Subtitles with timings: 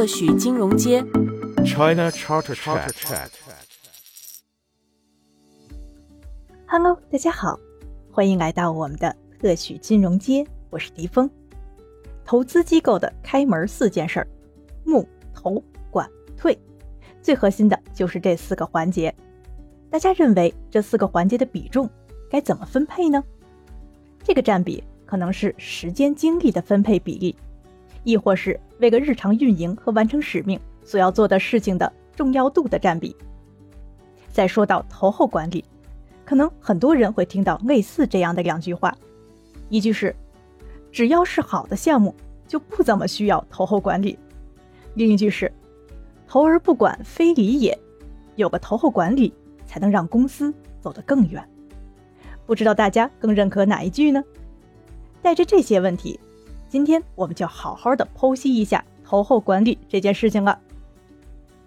[0.00, 1.02] 特许金融街
[1.62, 3.28] ，China Charter Chat。
[6.66, 7.60] Hello，大家好，
[8.10, 11.30] 欢迎来到我们的特许金融街，我是迪峰。
[12.24, 14.26] 投资机构的开门四件事儿：
[14.86, 16.58] 募、投、管、退，
[17.20, 19.14] 最核心的就是这四个环节。
[19.90, 21.86] 大家认为这四个环节的比重
[22.30, 23.22] 该怎么分配呢？
[24.24, 27.36] 这个占比可能是时间精力的分配比例，
[28.02, 33.14] 亦或是为个日常运营和完成使命所要做的事情的重要度的占比。
[34.32, 35.64] 再说到投后管理，
[36.24, 38.96] 可能很多人会听到类似这样的两句话：
[39.68, 40.14] 一句是。
[40.92, 42.12] 只要是好的项目，
[42.48, 44.18] 就不怎么需要投后管理。
[44.94, 45.52] 另一句是
[46.26, 47.78] “投而不管，非礼也”，
[48.34, 49.32] 有个投后管理，
[49.66, 51.48] 才能让公司走得更远。
[52.44, 54.20] 不知道大家更认可哪一句呢？
[55.22, 56.18] 带着这些问题，
[56.70, 60.56] 今天我们就好好的剖析一下投后管理这件事情了。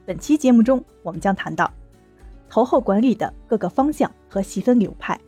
[0.05, 1.69] 本期节目中，我们将谈到
[2.49, 5.19] 投后管理的各个方向和细分流派。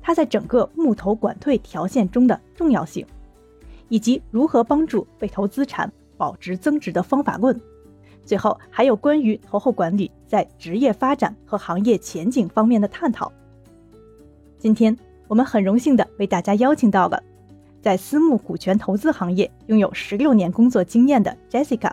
[0.00, 3.06] 它在整个募投管退条线中的重要性，
[3.90, 7.60] 以及如何帮助被投资产保值增值的方法论。
[8.24, 13.30] 最后还有关于投后管理在职业发展和行业前景方面的探讨。
[14.56, 14.96] 今天
[15.28, 17.22] 我们很荣幸的为大家邀请到了
[17.84, 21.92] 在私募股权投资行业拥有十六年工作经验的 Jessica。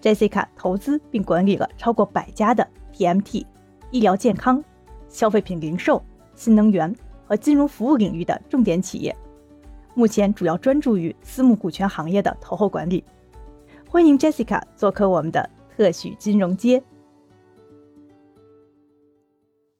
[0.00, 3.44] Jessica 投资并管理了超过百家的 TMT、
[3.90, 4.62] 医疗健康、
[5.08, 6.00] 消费品零售。
[6.36, 6.94] 新能源
[7.26, 9.12] 和金融服务领域的重点企业，
[9.96, 13.02] 目前主要专注于私募股权行业的投后管理。
[13.90, 16.80] 欢迎 Jessica 做客我们的特许金融街。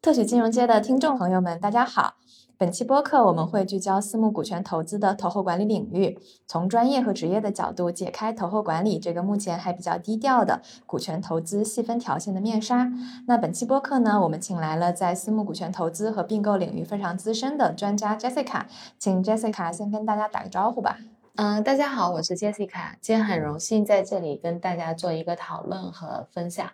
[0.03, 2.17] 特许金融街的听众朋友们，大家好。
[2.61, 12.91] 本期播客我们会聚焦私募股权投资的投后管理领域，从专业和职业的角度解开投后管理这个目前还比较低调的股权投资细分条线的面纱。
[13.29, 18.65] 那本期播客呢，我们请来了在私募股权投资和并购领域非常资深的专家 Jessica，
[18.99, 20.99] 请 Jessica 先跟大家打个招呼吧。
[21.41, 26.69] 嗯，大家好，我是 Jessica，今天很荣幸在这里跟大家做一个讨论和分享。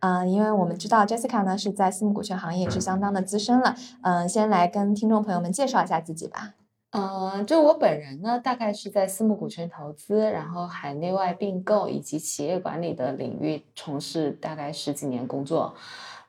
[0.00, 3.74] 嗯，因为我们知道 Jessica 呢是在私募股权行业是相当的资深了。
[4.02, 6.52] 嗯，先来跟听众朋友们介绍一下自己吧。
[6.90, 15.74] 嗯，就我本人呢，大概是在私募股权投资，然后海内外并购以及企业管理的领域从事大概十几年工作。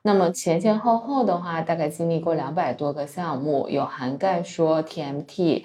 [0.00, 5.64] 那么前前后后的话，大概经历过两百多个项目，有涵盖说 TMT。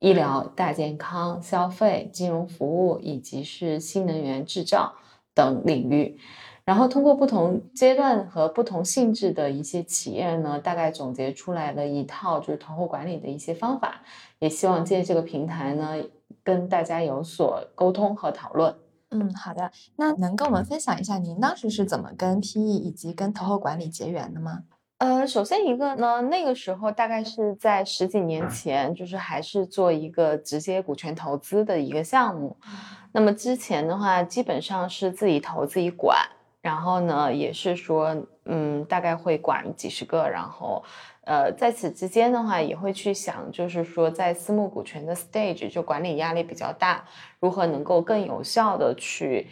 [0.00, 4.94] 医疗、大健康、消费、金融服务，以及是新能源制造
[5.34, 6.18] 等领域，
[6.64, 14.02] 然后通过不同阶段和不同性质的一些企业呢，大概总结出来了一套就是投后管理的一些方法，
[14.38, 15.96] 也希望借这个平台呢，
[16.44, 18.74] 跟大家有所沟通和讨论。
[19.10, 24.64] 嗯，好的，那能跟我们分享一下您当时是怎么跟 PE 以及跟投后管理结缘的吗？
[24.98, 32.56] 呃，首先一个呢，那个时候大概是在十几年前，就是还是做一个直接股权投资的一个项目。
[33.12, 36.18] 那么之前的话，基本上是自己投自己管，
[36.60, 38.16] 然后呢，也是说，
[38.46, 40.82] 嗯，大概会管几十个，然后，
[41.24, 47.04] 呃，在此之间的话，也会去想，就是说，在私募股权的 stage，就管理压力比较大，
[47.38, 49.46] 如何能够更有效的去。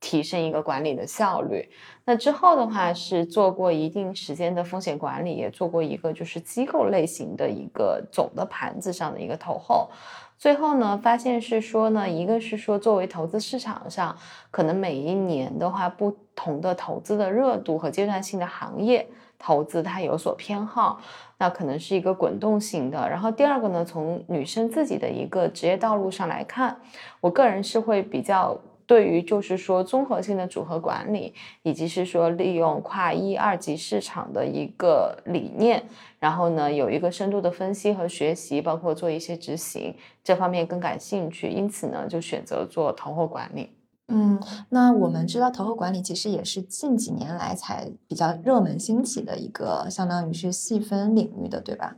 [0.00, 1.68] 提升一个管理的效率。
[2.04, 9.90] 那之后的话是做过一定时间的风险管理，也做过一个就是机构类型的一个总的盘子上的一个投后。
[10.38, 14.16] 最后呢，发现是说呢，一个是说作为投资市场上，
[14.52, 19.04] 可能每一年的话，不同的投资的热度和阶段性的行业
[19.36, 21.00] 投资它有所偏好，
[21.38, 23.08] 那可能是一个滚动型的。
[23.08, 26.80] 然后第二个呢，从女生自己的一个职业道路上来看，
[27.20, 28.56] 我个人是会比较。
[28.88, 35.84] 对于就是说综合性的组合管理，以及是说利用跨一二级市场的一个理念，
[36.18, 39.94] 然后呢有一个深度的分析和学习，包括做一些执行
[40.24, 43.70] 这方面更感兴趣，因此呢就选择做投后管理。
[44.10, 51.94] 嗯，那我们知道投后管理其实也是近几年来才比较热门兴起的一个，相当于是细分领域的，对吧？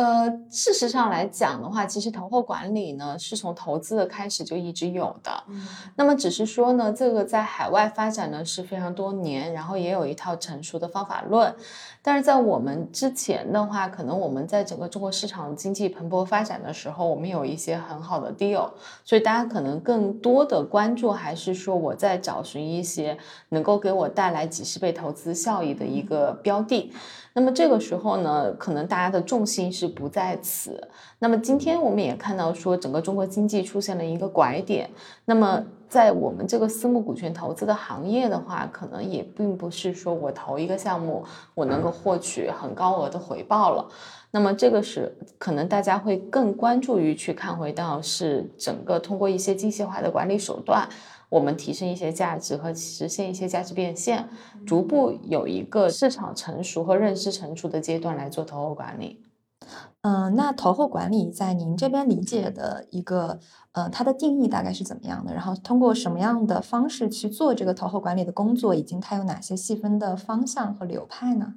[0.00, 5.44] 呃，事实上来讲的话，其实投后管理呢是从投资的开始就一直有的。
[5.94, 11.54] 那么只是说呢，这个在海外发展呢是非常多年，然后也有一套成熟的方法论。
[12.02, 18.70] 但是在我们之前的话，可能我们在整个中国市场经济蓬勃发展的时候，我们有一些很好的 deal，
[19.04, 23.18] 所以大家可能更多的关注还是说我在找寻一些
[23.50, 26.90] 能够给我带来几十倍投资效益的一个标的。
[27.32, 30.88] 那么这个时候呢，可能大家的重心是不在此。
[31.18, 34.90] 那么今天我们也看到说，整个中国经济出现了一个拐点。
[35.26, 43.88] 那么在我们这个私募股权投资的行业的话，可能也并不是说我投一个项目，我能够获取很高额的回报了。
[44.30, 50.88] 那么这个是可能大家会更关注于去看回到是整个通过一些精细化的管理手段，
[51.28, 54.28] 我们提升一些价值和实现一些价值变现，
[54.64, 59.20] 逐步有一个市场成熟和认知成熟的阶段来做投后管理。
[60.02, 63.38] 嗯，那投后管理在您这边理解的一个，
[63.72, 65.34] 呃，它的定义大概是怎么样的？
[65.34, 71.54] 然后通过什么样的方式去做这个投后管理的工作，以及它有哪些细分的方向和流派呢？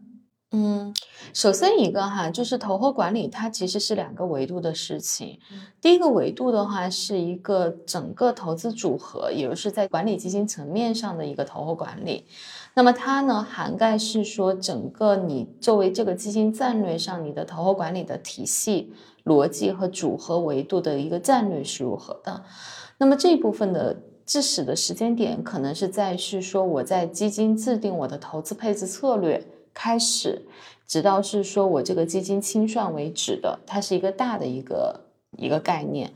[0.52, 0.94] 嗯，
[1.34, 5.40] 首先一个哈，就是投后管理，它其实是两个维度的事情。
[5.82, 12.28] 第一个维度的话，是一个整个投资组合，也就是在管理基金层面上的一个投后管理。
[12.76, 18.94] 那么它呢，涵盖是说整个你作为这个基金战略上，你的投后管理的体系、
[19.24, 22.44] 逻辑和组合维度的一个战略是如何的。
[22.98, 29.46] 那么这一部分的致使的时间点，可能是在是说我在基金制定我的投资配置策略。
[29.76, 30.44] 开始，
[30.86, 36.14] 直到是说我这个基金清算为止的，它是一个大的一个一个概念。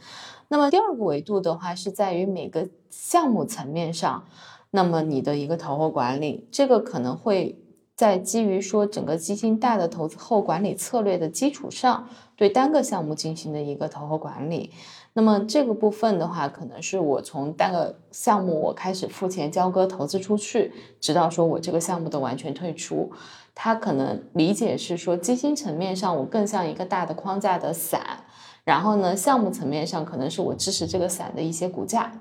[0.48, 4.26] 那么第二个维度的话，是在于每个项目层面上，
[4.72, 7.58] 那么你的一个投后管理，这个可能会
[7.96, 14.72] 在基于说整个基金大的投资后管理策略的基础上，对单个项目进行的一个投后管理。
[15.14, 23.12] 那么这个部分的话，可能是我从单个项目我开始付钱交割投资出去，直到说我这个项目的完全退出。
[23.56, 28.26] 他可能理解是说，基金层面上我更像一个大的框架的伞，
[28.64, 32.12] 然后呢，项目层面上可能是我支持这个伞的一些股价。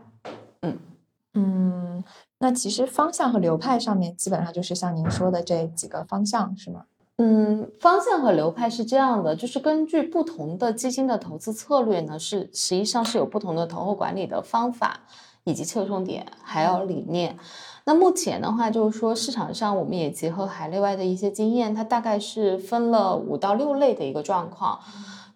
[0.62, 0.78] 嗯
[1.34, 2.02] 嗯，
[2.38, 6.82] 那其实方向和流派上面基本上就是像您说的这几个方向，是吗？
[7.18, 15.00] 嗯，方向和流派是这样的，就是根据不同的基金的投资策略呢，是实际上是有不同的投后管理的方法
[15.44, 17.38] 以及侧重点，还有理念。
[17.86, 24.78] 那目前的话，就是说市场上我们也结合海内外的一些经验，它大概是分了五到六类的一个状况。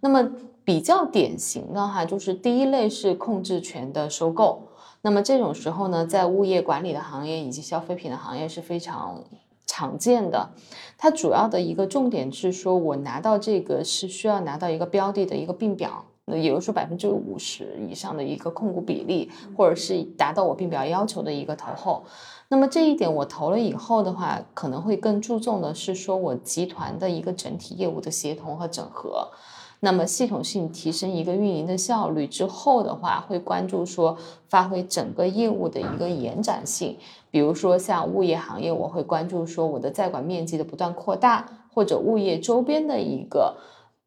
[0.00, 0.30] 那么
[0.64, 4.64] 比较典型的哈，就是第一类是控制权的收购。
[5.02, 9.24] 那么这种时候呢，在物业管理的行业以及消费品的行业是非常
[9.66, 10.50] 常见的。
[10.98, 16.04] 它主要的一个重点是说，我拿到这个是需要拿到一个标的的一个并表。
[16.26, 22.04] 也就是说，百分之五十以上的一个控股比例，或者是达到我并表要求的一个投后。
[22.46, 29.28] 那么这一点我投了以后的话，可能会更注重的是说我集团的一个整体业务的协同和整合。
[29.80, 34.16] 那么系统性提升一个运营的效率之后的话，会关注说
[34.48, 36.96] 发挥整个业务的一个延展性。
[37.30, 43.56] 比如说像物业行业，我会关注说我的在管面积的不断扩大，或者物业周边的一个。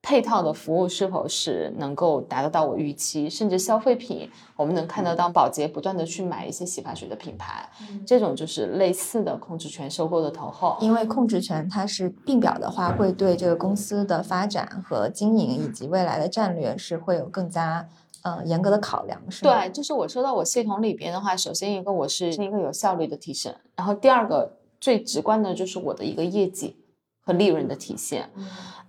[0.03, 3.29] 配套的服务是否是能够达得到我预期？
[3.29, 7.67] 甚至消费品，我们能看得到保洁不断的去买一些洗发水的品牌，
[8.05, 10.77] 这种就是类似的控制权收购的投后。
[10.81, 17.88] 因为控制权它是并表的话，会对这个公司的发展和经营以及未来的战略是会有更加
[18.23, 26.75] 呃严格的考量，是对，就是我说到我系统里边的话，首先一个我是一个有效率的提升，然后第二个最直观的就是我的一个业绩
[27.21, 28.29] 和利润的体现。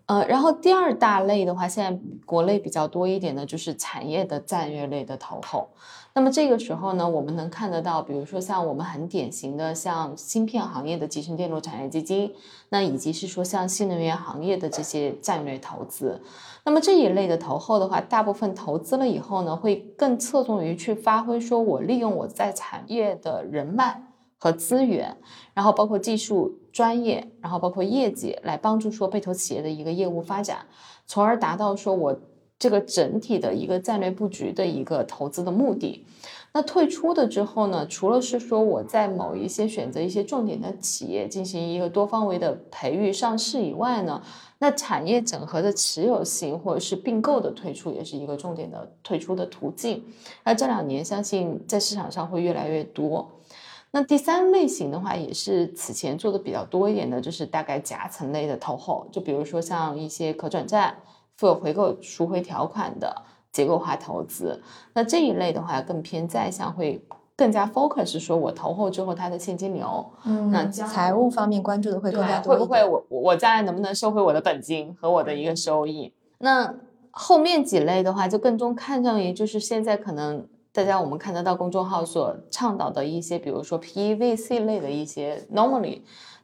[0.07, 5.71] 呃，然后第二大类的话，现在国内比较多一点的就是产业的战略类的投后。
[6.13, 12.33] 那么这个时候呢，我们能看得到，比如说像我们很典型的像芯片行业的集成电路产业基金，
[12.69, 16.21] 那以及是说像新能源行业的这些战略投资。
[16.65, 24.03] 那么这一类的投后的话，大部分投资了以后呢，会更侧重于去发挥，说我利用我在产业的人脉。
[24.45, 25.17] 和资源，
[25.55, 30.67] 然后包括技术专业，然后包括业绩，来帮助说被投企业的一个业务发展，
[31.07, 32.21] 从而达到说我
[32.59, 36.05] 这个整体的一个战略布局的一个投资的目的。
[36.53, 44.23] 那退出的之后呢，除了是说我在某一些选择一些重点的企业进行一个多方位的培育上市以外呢，
[44.59, 50.05] 那产业整合的持有性或者是并购的退出也是一个重点的退出的途径。
[50.45, 53.34] 那这两年相信在市场上会越来越多。
[53.95, 60.93] 那第三类型的话，也是此前做的比较多一点的，就是大概夹层类的投后，就比如说像一些可转债、
[61.37, 63.23] 富有回购赎回条款的
[63.53, 64.61] 结构化投资。
[64.95, 67.01] 那这一类的话，更偏在向，会
[67.37, 76.13] 更加 focus 说，我投后之后它的现金流，嗯，那财务方面关注的会更加多会不会我我将来能不能收回我的本金和我的一个收益？
[76.39, 76.75] 那
[77.13, 80.49] 后面几类的话，就更中看上于就是现在可能。
[80.75, 86.01] 大家我们看得到公众号所倡导的一些，比如说 PEVC 类的一些 normally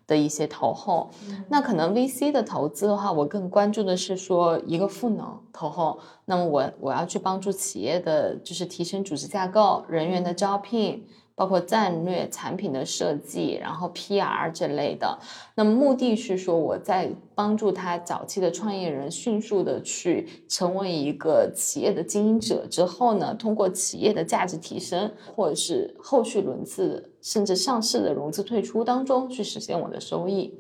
[0.07, 1.11] 的一些投后。
[1.49, 5.99] 那可能 VC 的投资的话，我更关注的是说一个赋能投后。
[6.27, 11.05] 那么我我要去帮助企业的就是提升组织架构、人员的招聘。
[11.41, 15.19] 包括战略产品的设计，然后 PR 这类的，
[15.55, 30.53] 那么目的是说我在帮助他早期的创业人迅速的去成为一个企业的经营者之后呢，通过企业的价值提升，或者是后续轮次甚至上市的融资退出当中去实现我的收益。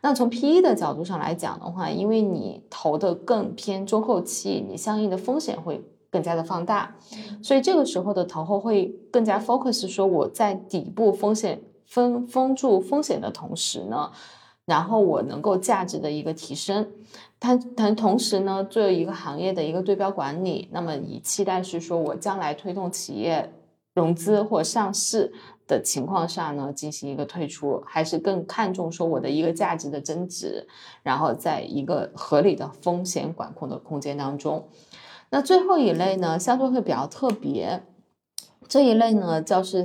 [0.00, 5.84] 那从 PE 的角度上来讲的话，因为你投的更偏中后期，你相应的风险会。
[6.10, 6.96] 更加的放大，
[7.40, 14.10] 所以这个时候的投后会更加 focus，说我在底部风险封封住风险的同时呢，
[14.64, 16.88] 然后我能够价值的一个提升，
[17.38, 23.52] 它它同时呢作为一个行业的一个对标管理，那么以期待是说我将来推动企业
[23.94, 25.32] 融资或上市
[25.68, 30.66] 的情况下呢进行一个退出，还是更看重说我的一个价值的增值，
[31.04, 34.66] 然后在一个合理的风险管控的空间当中。
[35.32, 37.84] 那最后一类呢，相对会比较特别。
[38.68, 39.84] 这一类呢，叫是，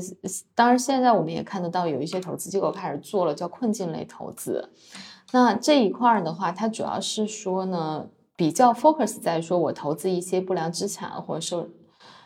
[0.56, 4.70] 当然现在我们也看得到有一些投资机构开始做了叫困境类投资。
[5.32, 11.70] 那这一块儿的话，它主要是说呢，比较 focus 在说我投资一些不良资产或者受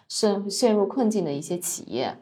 [0.07, 2.17] 陷陷入困境的一些企业。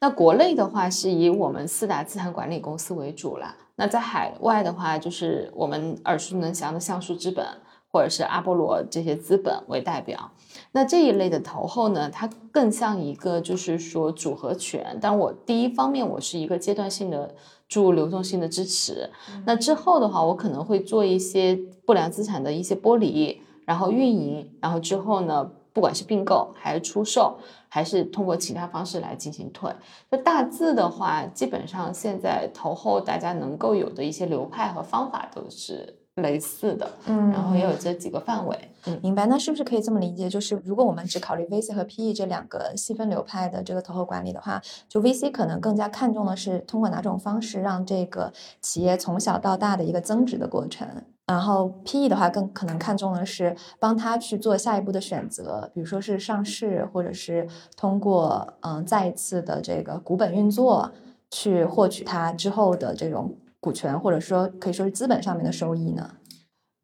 [0.00, 3.54] 那国内的话是以我们四大资产管理公司为主了。
[3.76, 7.46] 那在海外的话，就是我们耳熟能详的橡树资本。
[7.92, 10.30] 或者是阿波罗这些资本为代表，
[10.72, 14.98] 那这一类的投后呢，它更像一个就是说组合拳。
[15.00, 17.34] 但我第一方面我是一个阶段性的
[17.68, 19.10] 注入流动性的支持，
[19.46, 27.38] 那之后的话，我可能会做一些不良资产的一些剥离，然后运营，然后之后呢，不管是并购还是出售，
[27.68, 29.70] 还是通过其他方式来进行退。
[30.10, 35.99] 那大致的话，基本上现在投后大家能够有的一些流派和方法都是。
[36.20, 39.26] 类似的，嗯，然后也有这几个范围，嗯，明白。
[39.26, 40.28] 那是不是可以这么理解？
[40.28, 50.86] 就是如果我们只考虑 VC 和 PE 这两个细分流派的这个投后管理的话，就 VC 可能更加看重的是通过哪种方式让这个企业从小到大的一个增值的过程，
[51.26, 57.46] 然后 PE 的话更可能看重的是帮他去做下一步的选择，比如说是上市，或者是
[57.76, 60.90] 通过嗯再一次的这个股本运作
[61.30, 63.34] 去获取它之后的这种。
[63.60, 66.16] 股权，或者说可以说是资本上面的收益呢？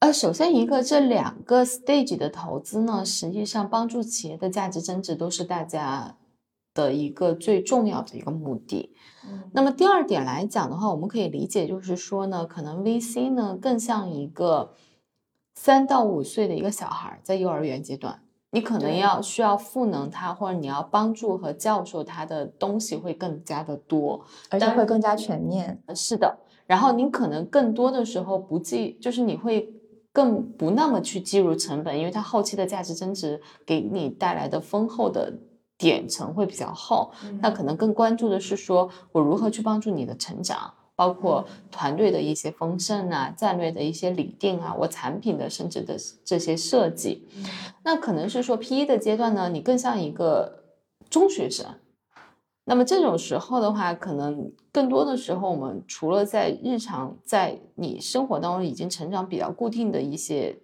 [0.00, 6.16] 呃，首先一个这两个 stage 的投资呢，实际上帮助企业的价值增值都是大家
[6.75, 8.95] 的一个最重要的一个目的。
[9.52, 14.75] 那么第二点来讲的话，我们可以理解就是说呢，可能 VC 呢更像一个
[15.54, 25.83] 三到五岁的一个小孩，在幼儿园阶段，你可能要需要赋能他，或者你要帮助和教授他的东西会更加的多，而且会更加全面。
[25.95, 26.38] 是的。
[26.66, 29.73] 然后你可能更多的时候不计，就是你会
[30.12, 35.32] 更不那么去计入成本，因为它后期的价值增值给你带来的丰厚的
[35.78, 37.12] 点层会比较厚。
[37.40, 47.28] 那可能更关注的是说我如何去帮助你的成长，包括团队的一些丰盛啊，战略的一些理定啊，我产品的甚至的这些设计。
[47.85, 50.64] 那可能是说 P 一的阶段呢，你更像一个
[51.08, 51.66] 中学生。
[52.68, 60.58] 那么这种时候的话，可能更多的时候，我们除了在日常在你生活当中已经成长比较固定的一些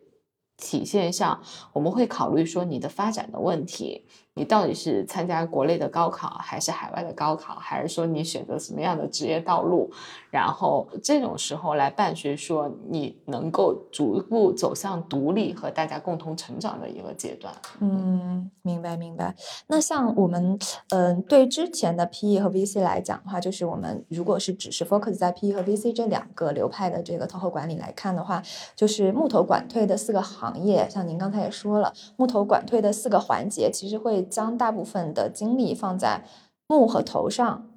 [0.56, 1.40] 体现上，
[1.72, 4.04] 我们会考虑说你的发展的问题。
[4.34, 9.90] 你到底是参加国内的高考，还是海外的高考，还是说你选择什么样的职业道路？
[10.30, 17.52] 然后这种时候来办学，说你能够逐步走向独立和大家共同成长的一个阶段。
[17.80, 19.34] 嗯，明白明白。
[19.66, 20.58] 那像我们，
[20.88, 28.42] 嗯，对之前的 PE 和 VC 来讲的话，就是我们如果是只是 focus 在 PE 和 VC 这两个流派的这个投后管理来看的话，
[28.74, 34.21] 就是木头管退的四个行业，像您刚才也说了，木头管退的四个环节，其实会。
[34.24, 36.24] 将大部分的精力放在
[36.66, 37.68] 木和头上。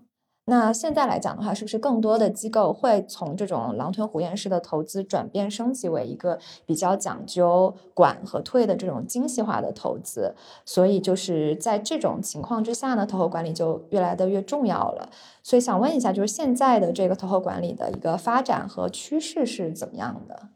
[0.48, 6.38] 那现在来讲的话，是不是更多的机构会从这种狼吞虎咽式的投资转变升级为一个
[6.68, 10.36] 比较讲究管和退的这种精细化的投资？
[10.64, 15.10] 所以就是在这种情况之下呢，投后管理就越来的越重要了。
[15.42, 20.50] 所以想问一下，就是现在的这个投后管理的一个发展和趋势是怎么样的？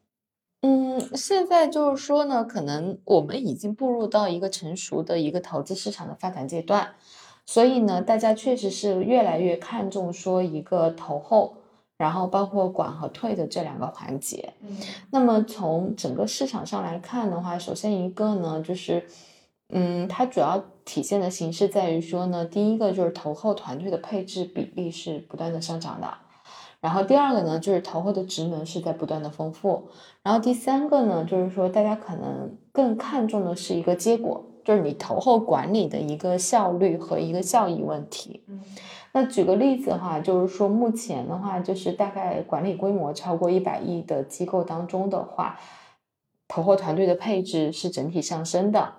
[0.61, 6.95] 嗯，现在就是说呢，可能我们已经步入到一个成熟的一个投资市场的发展阶段，
[7.45, 11.55] 所以呢，大家确实是越来越看重说一个投后，
[11.97, 14.53] 然后包括管和退的这两个环节。
[14.59, 14.77] 嗯，
[15.11, 19.05] 那么从整个市场上来看的话，首先一个呢，就是，
[19.69, 26.17] 嗯，它主要体现的形式在于说呢，第一个就是投后团队的配置比例是不断的上涨的。
[26.81, 29.89] 然后第二个呢，就是投后的职能是在不断的丰富。
[30.23, 38.43] 然后第三个呢，就是说大家可能更看重的是一个结果，就是你投后管理的一个效率和一个效益问题。
[38.47, 38.61] 嗯
[39.11, 45.59] 那举个例子的话，就是说目前的话，就是大概管理规模超过一百亿的机构当中的话，
[46.47, 48.93] 投后团队的配置是整体上升的。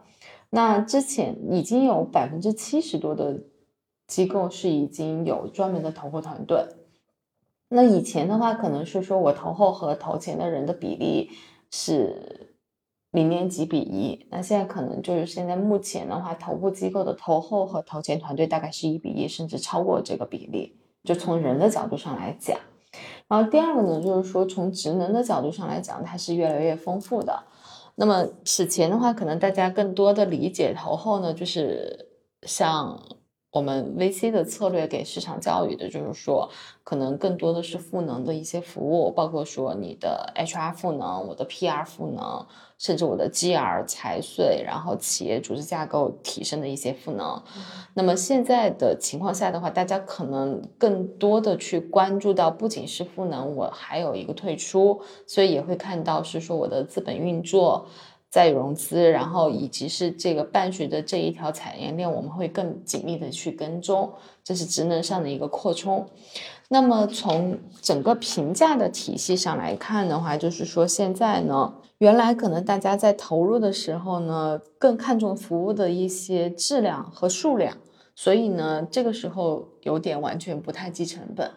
[0.51, 3.39] 那之前已经有百分之七十多的
[4.09, 6.67] 机构是已经有专门的投后团队。
[7.73, 11.31] 那以前的话，可能是说我投后和投前的人的比例
[11.71, 12.57] 是
[13.13, 20.77] 零点几比一，那现在可能就是现在目前的话，头部机构的投后和投前团队大概是一比一，甚至超过这个比例。
[21.05, 22.59] 就从人的角度上来讲，
[23.29, 27.45] 然后第二个呢，就是说从职能的角度上来讲，它是越来越丰富的。
[27.95, 32.09] 那么此前的话，可能大家更多的理解投后呢，就是
[32.43, 33.01] 像
[33.53, 36.49] 我们 VC 的策略给市场教育的，就是说
[36.85, 42.47] 可能更多的是赋能的一些服务，包括说你的 HR 赋能、我的 PR 赋能，
[42.79, 47.43] 甚至我的 GR 财税，然后企业组织架构提升的一些赋能。
[47.95, 57.87] 那么现在的情况下的话，大家可能更多的去关注到，不仅是赋能，我还有一个退出，所以也会看到是说我的资本运作。
[58.31, 64.13] 再融资，然后以及是这个伴随着这一条产业链，我们会更紧密的去跟踪，
[64.45, 66.07] 这是职能上的一个扩充。
[66.69, 77.77] 那么从整个评价的体系上来看的话，就是说现在呢，原来可能大家在投入的时候呢，更看重服务的一些质量和数量，
[78.15, 81.51] 所以呢，这个时候有点完全不太计成本。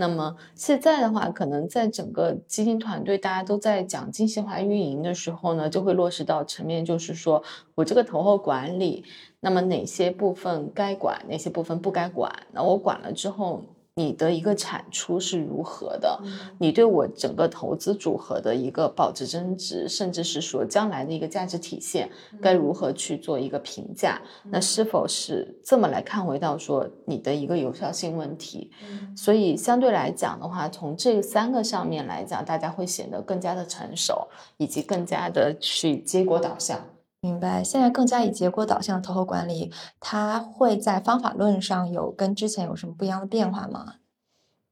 [0.00, 7.42] 那么现在的话，可能在整个基金团队大家都在讲精细化运营的时候呢，就会落实到层面，就是说
[7.74, 9.04] 我这个投后管理，
[9.40, 13.62] 那么哪些部分该管，哪些部分不该管，那我管了之后。
[13.94, 16.18] 你的一个产出是如何的？
[16.58, 22.08] 你对我整个投资组合的一个保值增值，甚至是说将来的一个价值体现，
[22.40, 24.20] 该如何去做一个评价？
[24.44, 28.70] 那是否是这么来看回到说你的一个有效性问题？
[29.16, 34.26] 所以相对来讲的话，从这三个上面来讲，大家会显得更加的成熟，
[34.56, 36.80] 以及更加的去结果导向。
[37.22, 43.96] 明白，现在更加以结果导向的投后管理，它会在方法论上有跟之前有什么不一样的变化吗？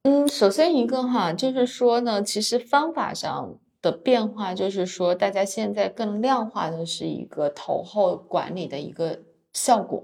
[0.04, 9.20] 嗯，首先一个哈，就是说呢，其实方法上的变化，就是说大家现在更量化的是一个投后管理的一个
[9.52, 10.02] 效果，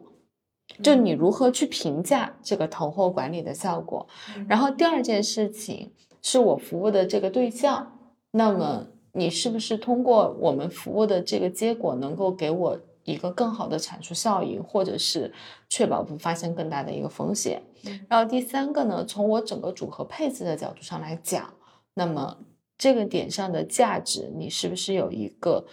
[0.83, 4.07] 就你如何去评价这个投后管理的效果。
[4.46, 7.96] 然后第二件事情是我服务的这个对象，
[8.33, 8.88] 那么。
[9.16, 15.33] 你是不是通过我们服务的这个结果，能够给我一个更好的产出效应，或者是
[15.68, 17.62] 确保不发生更大的一个风险？
[18.09, 21.55] 然后第三个呢，从我整个组合配置的角度上来讲，
[21.94, 22.38] 那么
[22.77, 25.64] 这个点上的价值，你是不是有一个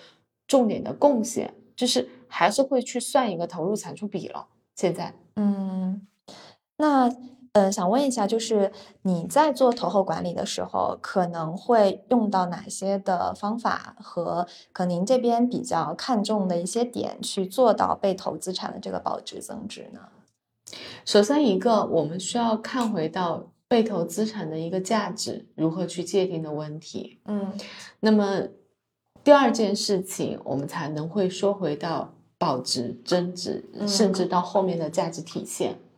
[0.45, 1.55] 重点的贡献？
[1.75, 4.47] 就是还是会去算一个投入产出比了。
[4.75, 6.05] 现在，嗯，
[6.77, 7.11] 那。
[7.53, 19.99] 嗯，想问一下，就是你在做投后管理的时候，可能会用到哪些的方法和可您这边比较看重的一些点，去做到被投资产的这个保值增值呢？
[21.03, 27.19] 首先，一个我们需要看回到被投资产的一个价值如何去界定的问题。
[27.25, 27.51] 嗯，
[27.99, 28.43] 那么
[29.25, 35.73] 第二件事情，我们才能会说回到保值增值，甚至到后面的价值体现。
[35.73, 35.90] 嗯，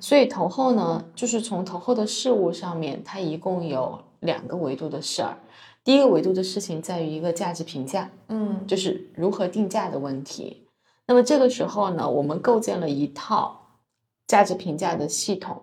[0.00, 5.38] 所以投后呢，就是从投后的事物上面，它一共有两个维度的事儿。
[5.84, 10.66] 第一个维度的事情在于一个价值评价，嗯，就是如何定价的问题。
[11.06, 13.60] 那么这个时候呢，我们构建了一套
[14.26, 15.62] 价值评价的系统。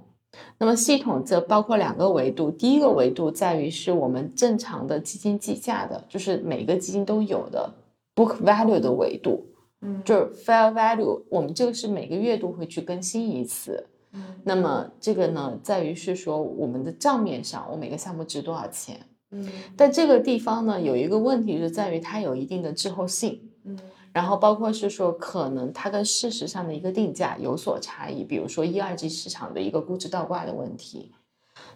[0.58, 7.74] 那么系统则包括两个维度，第一个维度在于是我们正常的基金计价的，就是每个基金都有的
[8.16, 9.44] book value 的维度。
[9.82, 13.88] 嗯，就是 fair value，我们这个是每个月都会去更新一次。
[14.14, 19.00] 嗯，那么这个呢，在于是说我们的账面上，我每个项目值多少钱。
[19.32, 23.42] 嗯，但这个地方呢，有一个问题就在于它有一定的滞后性。
[23.64, 23.80] 嗯，
[24.12, 31.12] 然后包括是说可能它跟事实上的一个定价有所差异，比如说一二级市场的一个估值倒挂的问题。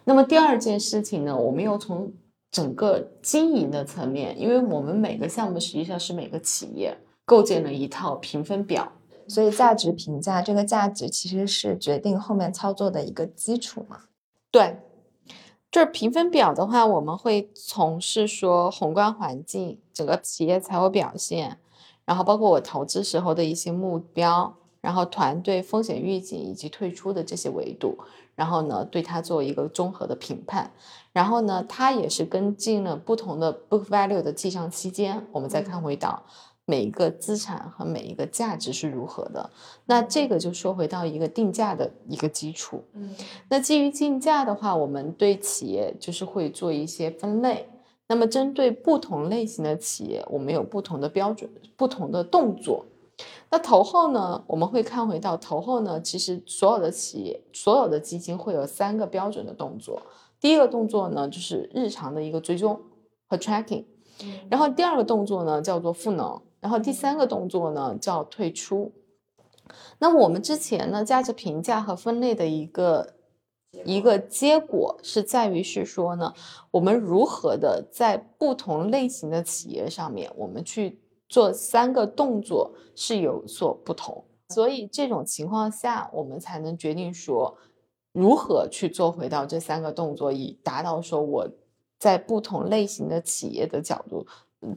[0.04, 2.12] 那么第二件事情呢，我们又从
[2.50, 6.96] 整个经营的层面，因为我们每个项目实际上是每个企业。
[7.26, 8.92] 构建了一套评分表，
[9.26, 14.02] 所以价值评价这个价值其实是决定后面操作的一个基础嘛？
[14.52, 14.78] 对，
[15.72, 21.58] 就是评分表的话，我们会从事说宏观环境、整个企业财务表现，
[22.04, 27.98] 然后包括我投资时候的一些目标，然后团队风险预警以及退出的这些维度，
[28.36, 30.70] 然后呢对它做一个综合的评判，
[31.12, 36.22] 然后呢它也是跟进了不同的 book value 的计账期间，我们再看回到。
[36.68, 39.48] 每一个资产和每一个价值是如何的？
[39.84, 42.82] 那这个就说回到一个定价的一个基础。
[42.92, 43.14] 嗯，
[43.48, 47.68] 那基于定价的话，我们对企业就是会做一些分类。
[48.08, 52.84] 那么针对不同类型的企业，我们有不同的标准、不同的动作。
[53.48, 60.02] 那投后呢，我们会看回到投后呢，其实所有的企业、所有的基金会有三个标准的动作。
[60.40, 62.80] 第一个动作呢，就是日常的一个追踪
[63.28, 63.84] 和 tracking。
[64.50, 66.40] 然后第二个动作呢，叫做赋能。
[66.66, 68.92] 然后第三个动作呢叫退出。
[70.00, 73.14] 那我们之前呢价值评价和分类的一个
[73.84, 76.34] 一个结果是在于是说呢，
[76.72, 80.98] 我们如何的在不同类型的企业上面，我们去
[81.28, 84.24] 做三个动作是有所不同。
[84.48, 87.56] 所以这种情况下，我们才能决定说
[88.12, 91.48] 如何去做回到这三个动作，以达到说我
[92.00, 94.26] 在不同类型的企业的角度。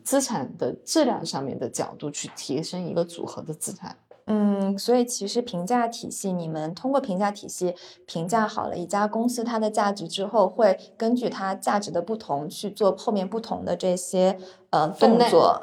[0.04, 3.95] 资产的质量上面的角度去提升一个组合的资产。
[4.32, 7.73] 嗯，所以其实评价体系，你们通过评价体系
[8.06, 14.38] 评价好了一家公司它的价值之后，会根据它价值的不同去做后面不同的这些
[14.69, 15.60] 呃动作。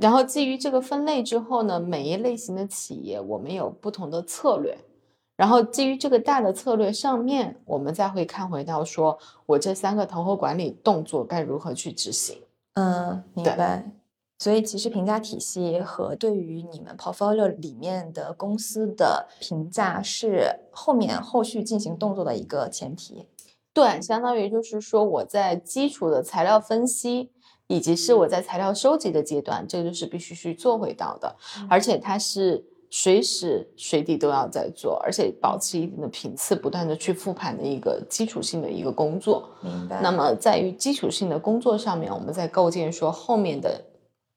[0.00, 4.78] 然后基于这个分类之后呢，每一类型的企业我们有不同的策略。
[5.36, 12.38] 然后基于这个大的策略上面，我们再会看回到说我这三个投后管理动作该如何去执行。
[12.74, 13.92] 嗯，明白。
[14.38, 23.28] 所以其实评价体系和对于你们 portfolio 里面的公司的评价是后面后续进行动作的一个前提。
[23.72, 27.30] 对，相当于就是说我在基础的材料分析，
[27.68, 31.36] 以及是我在材料收集的阶段，这个就是必须去做回到的，
[31.68, 32.64] 而且它是。
[32.94, 39.48] 随时随地都要在做，而且保持一定的频次，不断的去复盘的一个基础性的一个工作。
[39.62, 40.02] 明白。
[40.02, 43.82] 那么在于基础性的工作上面，我们在构建说后面的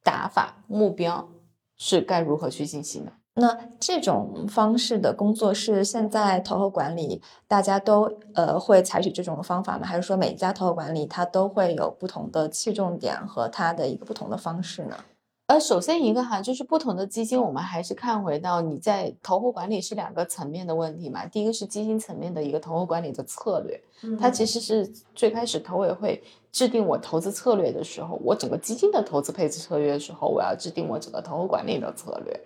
[0.01, 1.27] 打法目标
[1.75, 3.11] 是该如何去进行的。
[3.33, 9.85] 那这种方式的工作是现在投后管理大家都呃会采取这种方法吗？
[9.85, 14.95] 还是说每一家投后管理它都会有不同的器重点和它的一个不同的方式呢？
[15.47, 21.23] 呃，首先一个哈，就是不同的基金，我们还是看回到你在投后管理是两个层面的问题嘛。
[21.27, 23.79] 第一个是基金层面的一个投后管理的策略，
[24.19, 32.41] 它其实是最开始投委会制定我投资策略的时候，我整个基金的投资配置策略的时候，我要制定我整个投后管理的策略。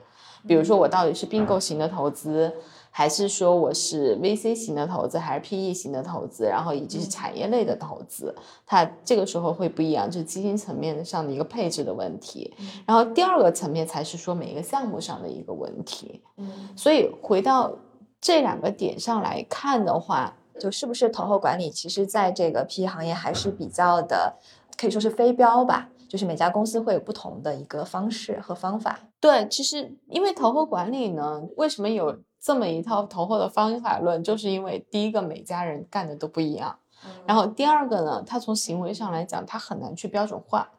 [0.45, 2.53] 比如说我到底是并购型的投资。
[2.91, 12.53] 还是说我是 VC 型的投资，还是 PE 型的投资，然后以及是产业类的投资，它这个时候会不一样，就是基金层面上的一个配置的问题。
[12.85, 16.21] 然后第二个层面才是说每一个项目上的一个问题。
[16.37, 17.71] 嗯，所以回到
[18.19, 24.35] 这两个点上来看的话，就是不是投后管理，其实在这个 PE 行业还是比较的，
[24.75, 25.89] 可以说是非标吧。
[26.09, 28.99] 就是每家公司会有不同的一个方式和方法。
[29.19, 32.17] 对，其实因为投后管理呢，为什么有？
[32.41, 36.77] 这么一套投后的方法论，就是因为第一个每家人干的都不一样，
[37.25, 40.69] 然后第二个呢，他从行为上来讲，他很难去标准化，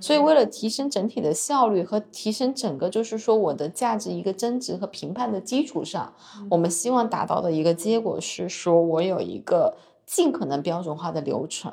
[0.00, 6.12] 所以为了提升整体的效率和提升整个就是说我的价值一个增值和评判的基础上，
[6.50, 9.74] 我们希望达到的一个结果是说我有一个
[10.04, 11.72] 尽可能标准化的流程。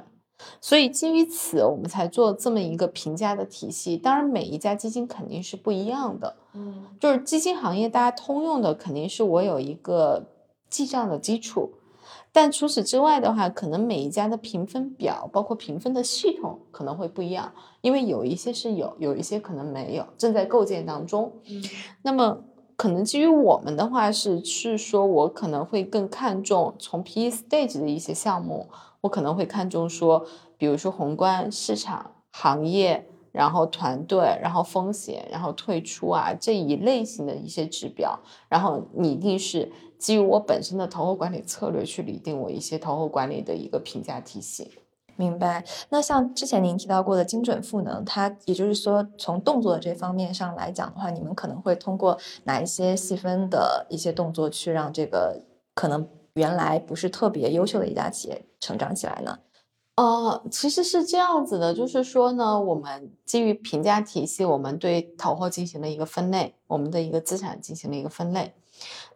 [0.60, 3.96] 所以基于此，我们才做这么一个评价的体系。
[3.96, 6.36] 当然，每一家基金肯定是不一样的。
[6.54, 10.26] 嗯，就是基金行业大家通用的，肯定是我有一个
[10.70, 11.72] 记账的基础。
[12.32, 21.32] 但除此之外的话，可能每一家的评分表，包括评分的系统可能会不一样，因为有一些是有，有一些可能没有，正在构建当中。
[21.48, 21.64] 嗯，
[22.02, 22.40] 那么
[22.76, 28.68] 可能基于我们的话是是说，我可能会更看重从 PE stage 的一些项目。
[29.04, 30.26] 我可能会看重说，
[30.58, 44.72] 比如说宏观市场、行业，然后团队，然后风险，然后退出啊这一类型的一些指标，然后拟定是基于我本身的投后管理策略去拟定我一些投后管理的一个评价体系。
[45.18, 45.66] 明白。
[45.90, 55.42] 那像之前您提到过的精准赋能，它也就是说从动作这方面上来讲的话，你们可能会通过哪一些细分的一些动作去让这个
[55.76, 56.08] 可能。
[56.36, 59.38] 原来不是特别优秀的一家企业成长起来呢？
[59.96, 68.54] 呃，其实是这样子的，就是说呢，我们基于评价体系，我们对投后进行了一个分类，我们的一个资产进行了一个分类。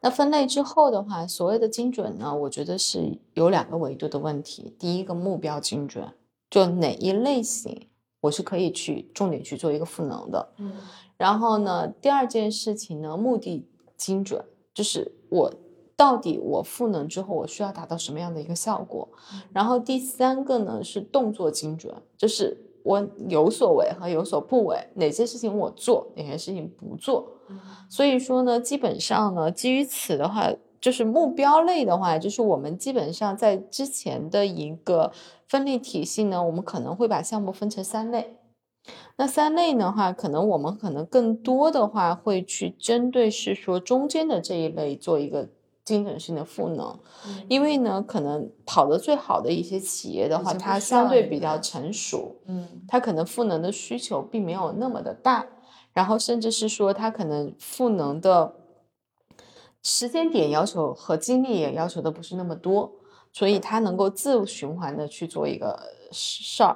[0.01, 4.75] 那分类之后的话，所谓的精准呢，我觉得是有两个维度的问题。
[4.77, 6.13] 第一个目标精准，
[6.49, 7.87] 就哪一类型
[8.21, 10.53] 我是可以去重点去做一个赋能的。
[10.57, 10.73] 嗯。
[11.17, 14.43] 然后呢，第二件事情呢，目的精准，
[14.75, 15.51] 就是我。
[15.97, 19.09] 到底我赋能之后，我需要达到什么样的一个效果？
[19.51, 27.27] 然后第三个呢是动作精准，就是我有所为和有所不为，哪些事情我做，哪些事情不做。
[27.89, 35.11] 所以说呢，基本上呢，基于此的话，就是目标类的话，就是我们基本上在之前的一个
[35.47, 38.37] 分类体系呢，我们可能会把项目分成三类。
[39.15, 45.49] 那三类的话，可能我们可能更多的话会去针对是说中间的这一类做一个。
[45.87, 46.99] 精准性的赋能，
[47.47, 55.47] 因为呢，可能跑得最好的一些企业的话，它相对比较成熟，嗯，它可能赋能的需求并没有那么的大，
[55.93, 58.55] 然后甚至是说它可能赋能的
[59.81, 62.91] 时间点要求和精力也要求的不是那么多，
[63.31, 65.79] 所以它能够自循环的去做一个
[66.11, 66.75] 事儿。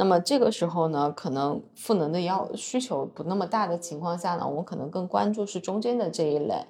[0.00, 6.64] 那么这个时候呢，可能赋能的要需求不那么大的情况下呢，我们可能更关注是中间的这一类。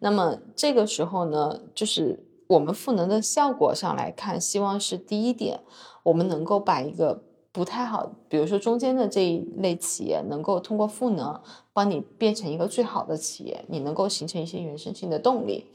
[0.00, 5.62] 那么这个时候呢，就是我们赋能的效果上来看，希望是第一点，
[6.02, 11.40] 我们能够把一个不太好，比如说中间的这一类企业，能够通过赋能。
[11.74, 15.66] 帮你变成一个最好的企业，你能够形成一些原生性的动力。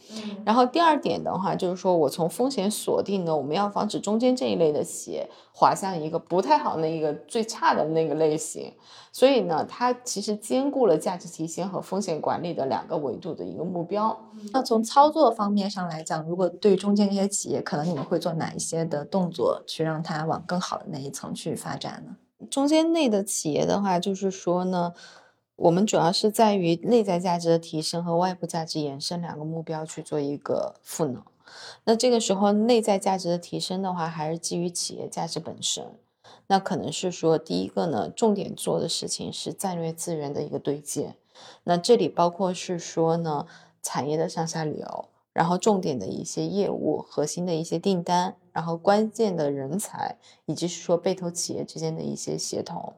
[0.46, 8.72] 然后第二点的话，就是说我从风险锁定呢，我们要防止中间这一类的企业滑向一个不太好的一个最差的那个类型。
[9.12, 14.18] 所以呢，它其实兼顾了价值提升和风险管理的两个维度的一个目标。
[14.54, 22.16] 那从操作方面上来讲，如果对于中间这些企业，可能你们会做哪一些的动作，去让它往更好的那一层去发展呢？
[22.50, 24.94] 中间内的企业的话，就是说呢。
[25.62, 31.22] 我们主要是在于内在价值的提升和外部价值延伸两个目标去做一个赋能。
[31.84, 35.86] 那这个时候，内在价值的提升的话，还是基于企业价值本身。
[36.48, 41.16] 那可能是说，第一个呢，重点做的事情是战略资源的一个对接。
[41.66, 43.46] 那这里包括是说呢，
[43.82, 52.94] 产业的上下游，然后重点的一些业务、核心的一些订单，然后关键的人才，以及是说被投企业之间的一些协同。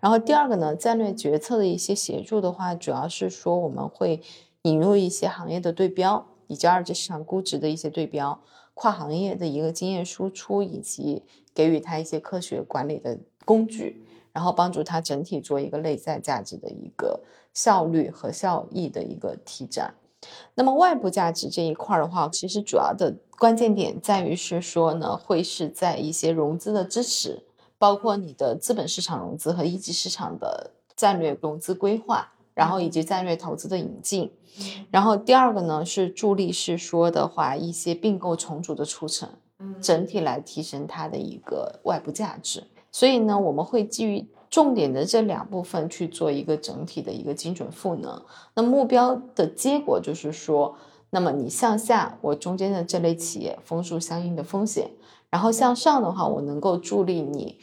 [0.00, 4.22] 然后第二个呢，战略决策的一些协助的话，主要是说我们会
[4.62, 8.40] 引入一些行业的对标，以及二级市场估值的一些对标，
[8.74, 11.22] 跨行业的一个经验输出，以及
[11.54, 17.20] 给予他一些科学管理的工具，然后帮助他整体做一个内在价值的一个
[17.52, 19.94] 效率和效益的一个提展。
[20.54, 27.44] 那么外部价值这一块的话，其实主要的关键点在于是说呢，会是在一些融资的支持。
[27.78, 34.30] 包括你的资本市场融资和一级市场的战略融资规划，然后以及战略投资的引进，
[34.92, 39.28] 然后第二个呢是助力是说的话一些并购重组的促成，
[39.80, 42.62] 整体来提升它的一个外部价值。
[42.92, 48.22] 所以呢，我们会基于重点的这两部分去做一个整体的一个精准赋能。
[48.54, 50.76] 那目标的结果就是说，
[51.08, 54.90] 那么你向下，我中间的这类企业封住相应的风险。
[55.30, 57.58] 然后向上的话，我能够助力你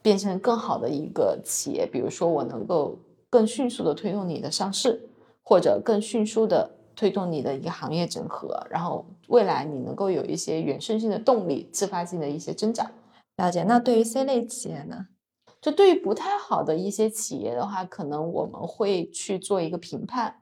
[0.00, 2.98] 变成更好的一个企业，比如说我能够
[3.28, 5.10] 更迅速的推动你的上市，
[5.42, 12.90] 或者更迅速的推动你的一个行业整合，然后未来你能够有一些原生性的动力，自发性的一些增长。
[13.36, 13.62] 了解。
[13.64, 15.08] 那对于 C 类企业呢？
[15.60, 20.36] 就对于不太好的一些企业的话，可能我们会去做一个评判。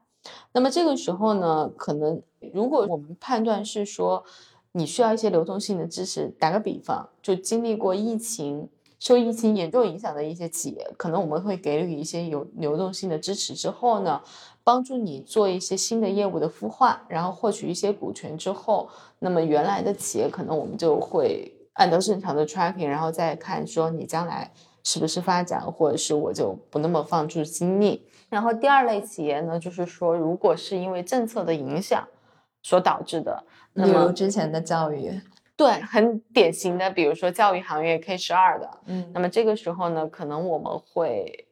[0.51, 2.21] 那么这个时候呢，可能
[2.53, 4.23] 如果我们判断是说。
[4.71, 6.27] 你需要一些流动性的支持。
[6.39, 14.21] 打个比方，就经历过疫情、受疫情严重影响的一些企业，可能我们会给予一些有流动性的支持之后呢，
[14.63, 24.53] 帮助你做一些新的业务的孵化，然后获取一些股权之后，那么原来的企业可能我们就会按照正常的 tracking，然后再看说你将来
[24.89, 28.03] 是不是发展，或者是我就不那么放注精力。
[28.27, 32.07] 然后第二类企业呢，就是说如果是因为政策的影响
[32.63, 33.43] 所导致的。
[33.73, 35.21] 那么之前的教育，
[35.55, 41.45] 对，很典型的，比如说教育行业 K 十二的，嗯，那么这个时候呢，可能我们会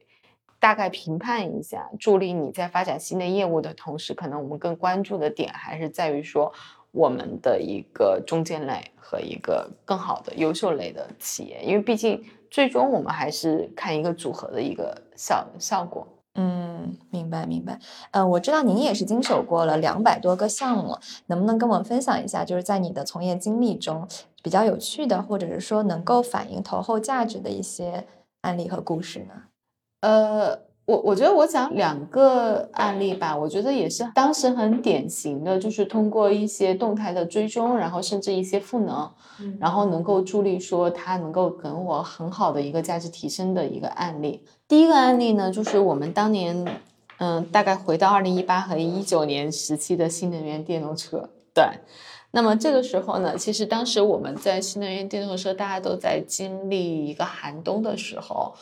[0.59, 6.51] 大概评判一下，助力你在发展新的业务的同时，可能我们更关注的点还是在于说
[6.91, 16.07] 我们的一个中间类和一个更好的优秀类的企业，因为毕竟最终我们还是看一个组合的一个效效果。
[16.35, 17.79] 嗯，明白明白。
[18.11, 24.07] 呃，我知道您也是经手过了两百多个项目，能不能跟我们分享一下，就是在你的从业经历中
[24.43, 28.05] 比较有趣的，或者是说能够反映投后价值的一些
[28.41, 29.33] 案例和故事呢？
[30.01, 39.11] 呃，我我觉得我讲两个案例吧，我觉得也是当时很典型的，就是通过一些动态的追踪，然后甚至一些赋能，
[39.59, 44.45] 然后能够助力说它能够给我很好的一个价值提升的一个案例。
[44.65, 46.65] 第一个案例呢，就是我们当年，
[47.17, 51.65] 嗯，大概回到二零一八和一九年时期的新能源电动车，对，
[52.31, 58.53] 那么这个时候呢，其实当时我们在新能源电动车大家都在经历一个寒冬的时候，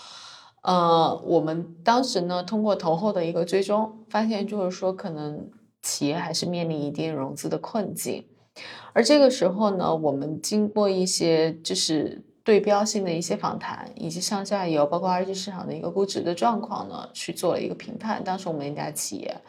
[0.66, 5.48] 呃，我们当时呢通过投后的一个追踪，发现就是说可能
[5.84, 8.26] 企业还是面临一定融资的困境，
[8.92, 18.24] 而这个时候呢，我们经过一些就是对标性的一些访谈，以及上下游包括二级市场的一个估值的状况呢，去做了一个评判。
[18.24, 19.40] 当时我们一家企业，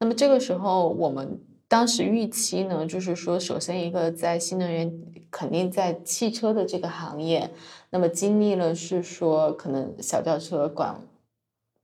[0.00, 1.40] 那么这个时候我们。
[1.72, 4.92] 当时预期呢，就是说，首先一个在新能源，
[5.30, 7.50] 肯定在汽车的这个行业，
[7.88, 11.00] 那么经历了是说，可能小轿车管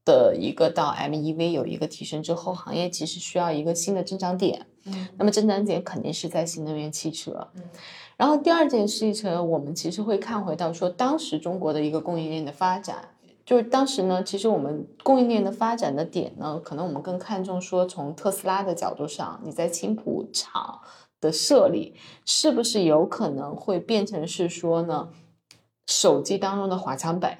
[0.04, 4.66] 的一个到 MEV 有一个提升之后，行业其实需要一个新的增长点。
[4.84, 7.48] 嗯，那么增长点肯定是在新能源汽车。
[7.54, 7.62] 嗯，
[8.18, 13.08] 然后第二件事情，我们其实会看回到说，当时中国的一个供应链的发展。
[13.48, 20.82] 就是当时呢，其实我们供应链的发展的点呢，可能我们更看重说，从特斯拉的角度上，你在青浦厂
[21.18, 21.94] 的设立，
[22.26, 25.08] 是不是有可能会变成是说呢，
[25.86, 27.38] 手机当中的华强北？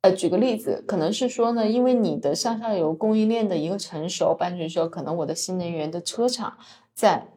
[0.00, 6.56] 呃，举个例子，可能是说呢，因为你的上下游供应链的一个成熟，伴随说，可能我的新能源的车厂
[6.94, 7.28] 在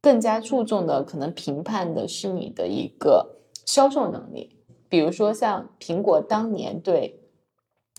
[0.00, 4.55] 更加注重的，可能评判的是你的一个销售能力。
[4.88, 7.20] 比如说像苹果当年对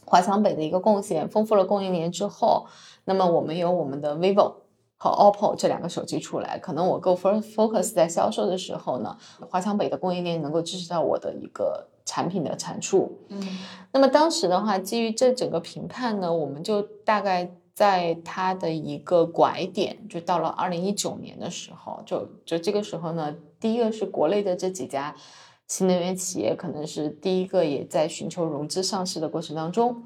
[0.06, 2.66] 华强北的一个贡献，丰富了供应链之后，
[3.04, 4.54] 那么我们有我们的 vivo
[4.96, 9.18] 和 oppo 这两个手机出来，可能我 go for focus 在销售的时候呢，
[9.50, 13.20] 华强北的供应链能够支持到我的一个产品的产出。
[13.28, 13.60] 嗯，
[13.92, 25.14] 那么当时的话，基于这整个评判呢，我们就大概在它的一个拐点，就到了二零一九年的时候，就就这个时候呢，第一个是国内的这几家。
[25.68, 30.04] 新能源企业可能是第一个也在寻求融资上市的过程当中，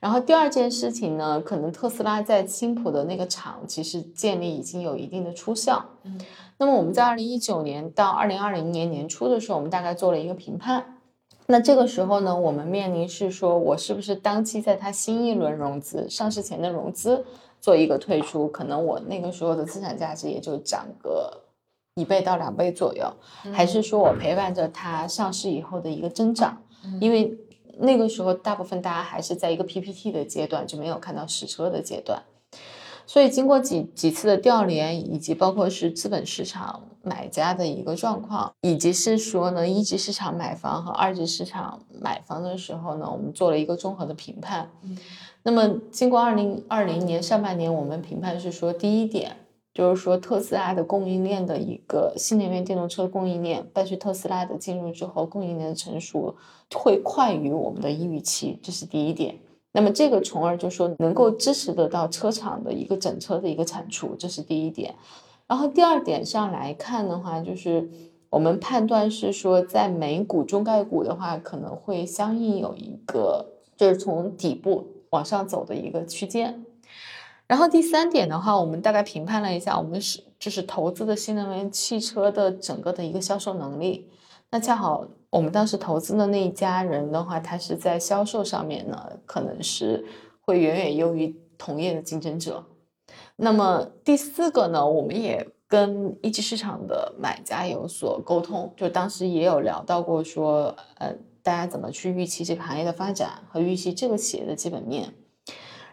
[0.00, 5.84] 然后第二件事情呢，可能特斯拉在青浦的那个厂其实建立已经有一定的出效。
[6.04, 6.18] 嗯，
[6.56, 10.98] 那么我们在二零一九年到二零二零年年初的时候，我们大概做了一个评判。
[11.46, 17.22] 那这个时候呢，我们面临是说我是不是当期在它新一轮融资上市前的融资
[17.60, 21.43] 做一个退出，可能我那个时候的资产价值也就涨个。
[21.96, 23.12] 一倍到两倍左右，
[23.52, 26.60] 还是说我陪伴着它上市以后的一个增长？
[27.00, 27.38] 因为
[27.78, 32.20] 那个时候大部分大家还是在一个 PPT 的阶段，就没有看到实车的阶段。
[33.06, 44.68] 所以经过几几次的调研，以及包括是资本市场买家的一个状况，以及是说呢一级市场买房和二级市场买房的时候呢，我们做了一个综合的评判。
[45.44, 49.36] 那么经过二零二零年上半年，我们评判是说第一点。
[49.74, 56.36] 就是说，特斯拉的供应链的一个新能源电动车供应链，伴随特斯拉的进入之后，供应链的成熟
[56.72, 59.36] 会快于我们的预期，这是第一点。
[59.72, 64.94] 那么这个从而就说能够支持得到车厂的一个整车的一个产出，这是第一点。
[65.48, 67.90] 然后第二点上来看的话，就是
[68.30, 73.44] 我们判断是说，在美股中概股的话，可能会相应有一个
[73.76, 76.64] 就是从底部往上走的一个区间。
[77.46, 84.08] 然后第三点的话，我们大概评判了一下，我们是就是投资的新能源汽车的整个的一个销售能力。
[84.50, 90.06] 那恰好我们当时投资的那一家人的话，他是在销售上面呢，可能是
[90.40, 92.64] 会远远优于同业的竞争者。
[93.36, 105.12] 那么第四个呢，我们也跟一级市场的买家有所沟通，就当时也有聊到过说，呃，大家怎么去预期这个行业的发展和预期这个企业的基本面。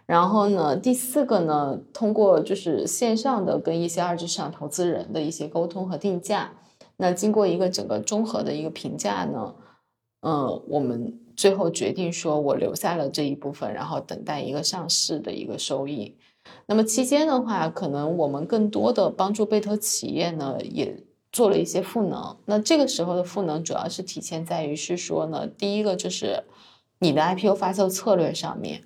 [0.06, 6.52] 然后呢，第四个呢，通过就是线上的跟一些二级市场投资人的一些沟通和定价，
[6.98, 9.56] 那经过一个整个综合的一个评价呢，
[10.22, 16.18] 嗯，我们最后决定说，我留下了这一部分，然后等待一个上市的一个收益。
[16.66, 22.36] 那么期间的话，可能我们更多的帮助贝投企业呢，也做了一些赋能。
[22.46, 26.44] 那这个时候的赋能，主要是体现在于是说呢，第一个就是
[27.00, 28.84] 你的 IPO 发售策略上面。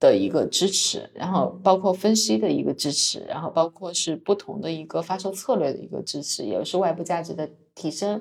[0.00, 8.20] 的一个支持，然后包括分析的一个支持，然后包括是不同的一个发售策略的一个支持，也是外部价值的提升。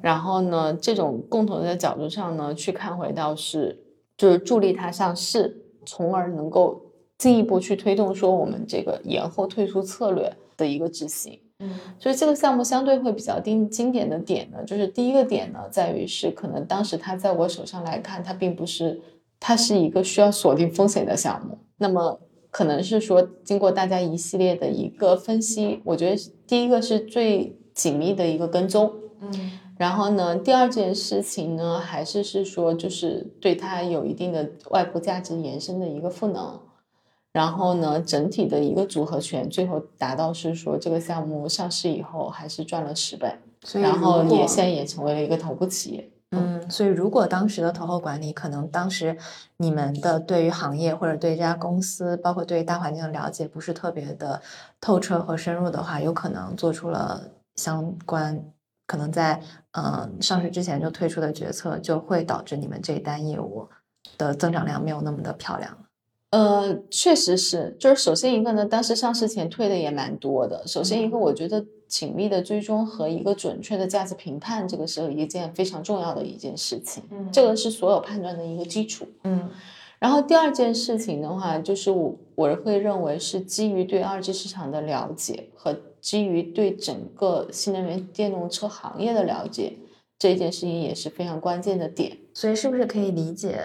[0.00, 3.78] 然后呢，这种共同的角度上呢，去看回到是
[4.16, 6.80] 就是助力它上市，从而能够
[7.18, 11.38] 进一步去推动说我们这个延后退出策略的一个执行。
[11.58, 18.98] 嗯，所以这个项目相对会比较经经典的点呢，就是第一个点呢，在于是可能当时它在我手上来看，它并不是。
[19.40, 22.20] 它是一个需要锁定风险的项目，那么
[22.50, 36.60] 可能是说经过大家一系列的一个分析，我觉得第一个是最紧密的一个跟踪，嗯，然后呢，第二件事情呢，还是是说就是对它有一定的外部价值延伸的一个赋能，
[37.32, 43.32] 然后呢，整体的一个组合拳最后达到是说这个项目上市以后还是赚了十倍，
[43.74, 46.10] 然后也现在也成为了一个头部企业。
[46.32, 49.16] 嗯，所以如果当时的投后管理，可能当时
[49.56, 54.40] 你们的对于行业或者对这家公司，包括对于大环境的了解不是特别的
[54.80, 57.20] 透彻和深入的话，有可能做出了
[57.56, 58.44] 相关，
[58.86, 59.40] 可能在
[59.72, 63.68] 嗯、呃上市之前就推出的决策，就会导致你们这一单业务
[64.16, 65.78] 的增长量没有那么的漂亮了。
[66.30, 70.64] 呃，确实是，就是首先一个呢，当时上市前退的也蛮多的。
[70.64, 79.06] 首先一个，我觉得紧密的追踪和一个准确的价值评判，这个是一件非常重要的一件事情，嗯这个是所有判断的一个基础。
[79.24, 79.50] 嗯
[79.98, 89.74] 然后第二件事情的话，就是我我会认为是基于对二级市场的了解和基于对整个新能源电动车行业的了解，
[90.18, 92.16] 这一件事情也是非常关键的点。
[92.32, 93.58] 所以是不是可以理解，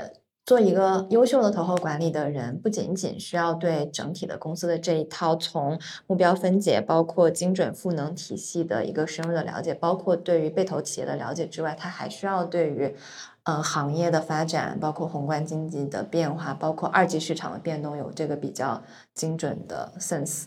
[0.46, 12.96] 做一个优秀的投后管理的人，不仅仅需要对整体的公司的这一套从目标分解，包括精准赋能体系的一个深入的了解，包括对于被投企业的了解之外，他还需要对于
[13.41, 18.84] 呃行业的发展，包括宏观经济的变化，包括二级市场的变动，有这个比较
[19.16, 20.46] 精准的 sense。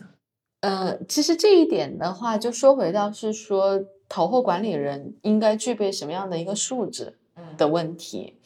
[0.61, 7.17] 呃，其实这一点的话，就说回到是说投后管理人应该具备什么样的一个素质
[7.57, 8.38] 的问题。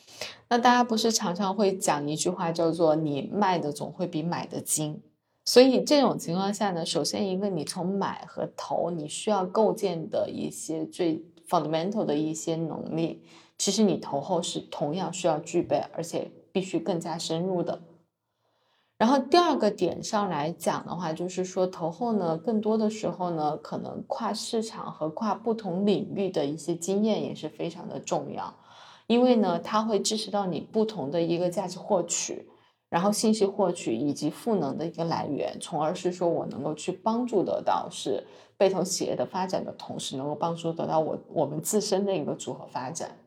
[0.49, 5.01] 那大家不是常常会讲一句话叫做“你卖的总会比买的精”，
[5.45, 13.23] 所以这种情况下呢，首先一个你从买和投，你需要构建的一些最 fundamental 的一些能力，
[13.57, 17.81] 其实你投后是同样需要具备，而且必须更加深入的。
[18.97, 28.53] 然后第二个点上来讲的话，就是说投后呢，更多的时候呢，可能跨市场和跨不同领域的一些经验也是非常的重要，
[29.07, 32.47] 因为呢，它会支持到你不同的一个价值获取，
[32.89, 38.25] 然后信息获取以及赋能的一个来源，从而是说我能够去帮助得到是
[38.57, 43.17] 被投企业的发展的同时，能够帮助得到我我们自身的一个组合发展。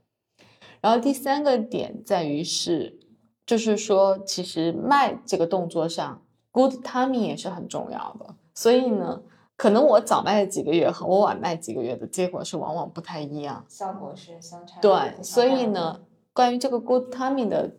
[0.80, 3.00] 然后第三个点在于是。
[3.48, 6.20] 就是说，其实卖这个动作上
[6.50, 8.34] ，good timing 也是很重要的。
[8.54, 9.22] 所以呢，
[9.56, 13.64] 可能我早卖几个月和我晚卖几个月的结果是往往不太一样。
[13.68, 16.02] 效果是相差对，所以呢，
[16.32, 17.74] 关于这个 good timing 的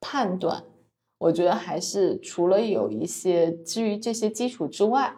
[0.00, 0.62] 判断，
[1.18, 5.16] 我觉得还是除了有一些基于这些基础之外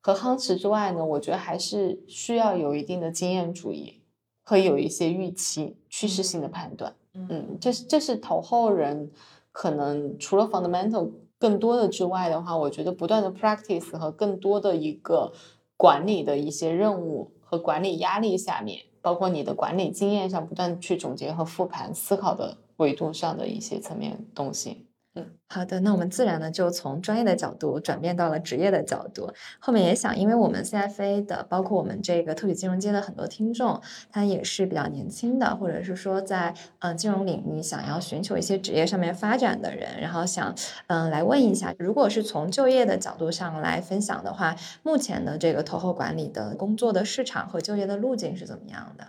[0.00, 4.02] 和夯实之外呢，我觉得还是需要有一定的经验主义
[4.42, 6.94] 和有一些预期趋势性的判断。
[7.12, 9.12] 嗯，这是这是投后人
[9.52, 11.12] 可能除了 fundamental
[11.44, 15.30] 更多的之外的话，我觉得不断的 practice 和更多的一个
[15.76, 24.86] 管理的一些任务和管理压力下面，包括你的管理经验上不断去总结和复盘思考的维度上的一些层面东西。
[25.16, 29.32] 嗯好的，那我们自然呢就从专业的角度转变到了职业的角度。
[29.60, 36.48] 后面也想，因为我们 CFA 的，包括我们这个特许金融街的很多听众，他也是比较年轻的，或者是说在
[36.80, 40.52] 嗯、呃金融领域想要寻求一些职业上面发展的人，然后想
[40.88, 49.06] 嗯、来问一下，如果是从就业的角度上来分享的话，目前的这个投后管理的工作的市场和就业的路径是怎么样的？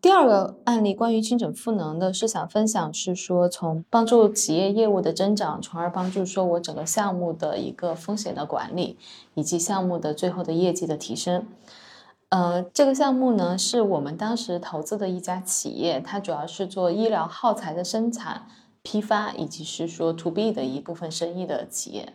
[0.00, 8.96] 第二个案例关于精准赋能的是想分享，是说从帮助企业业务的增长，从而帮助说我整个项目的一个风险的管理，
[9.34, 11.46] 以及项目的最后的业绩的提升。
[12.30, 18.46] 呃，这个项目呢是我们当时投资的一家企业，它主要是做医疗耗材的生产、
[18.82, 22.14] 批发，以及是说 to B 的一部分生意的企业。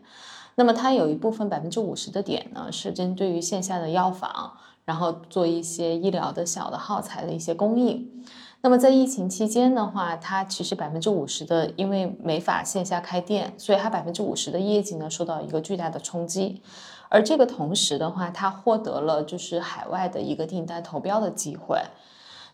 [0.56, 4.54] 那么它有一部分百分之五十的点呢是针对于线下的药房。
[4.86, 8.24] 然后做一些医疗的小的耗材的一些供应。
[8.62, 16.62] 那么在疫情期间的话，它其实百分之五十的，因为没法线下开店，所以它百分之五十的业绩呢受到一个巨大的冲击。
[17.10, 21.80] 而这个同时的话，它获得了就是海外的一个订单投标的机会。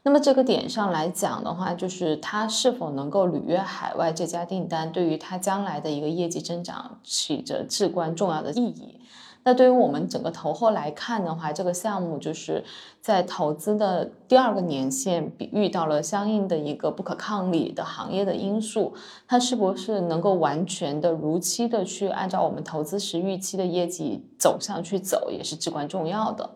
[0.03, 8.99] 那么这个点上来讲的话，就是它是否能够履约海外这家订单，对于它将来的一个业绩增长起着至关重要的意义。
[9.43, 12.63] 那对于我们整个投后来看的话，这个项目就是
[13.01, 18.93] 在投资的第二个年限遇到了相应的一个不可抗力的行业的因素，
[19.27, 26.47] 它是不是能够完全的如期的去按照我们投资时预期的业绩走向去走，也是至关重要的。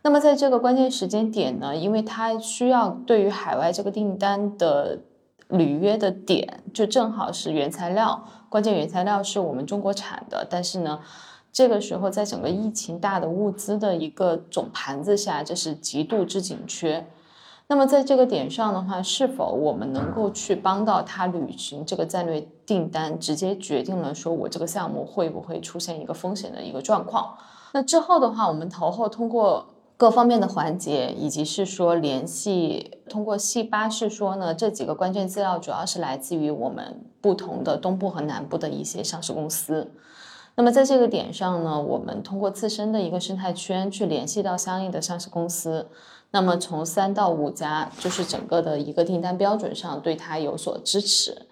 [0.00, 5.00] 那么在这个关键时间点呢，因为它需要对于海外这个订单的
[5.48, 11.00] 履约的点，就正好是原材料，关键原材料是我们中国产的，但是呢。
[11.56, 17.06] 这个时候，在整个疫情大的物资的一个总盘子下，这是极度之紧缺。
[17.68, 27.38] 那么在这个点上的话，是否我们能够去帮到他履行这个战略订单，直接决定了说我这个项目会不会出现一个风险的一个状况？
[27.72, 39.90] 那之后的话，我们投后通过各方面的环节，以及是说联系，通过细八是说呢，这几个关键资料主要是来自于我们不同的东部和南部的一些上市公司。
[40.56, 45.88] 那么在这个点上呢，我们通过自身的一个生态圈去联系到相应的上市公司。
[46.30, 51.46] 那么从三到五家，就是整个的一个订单标准上对它有所支持。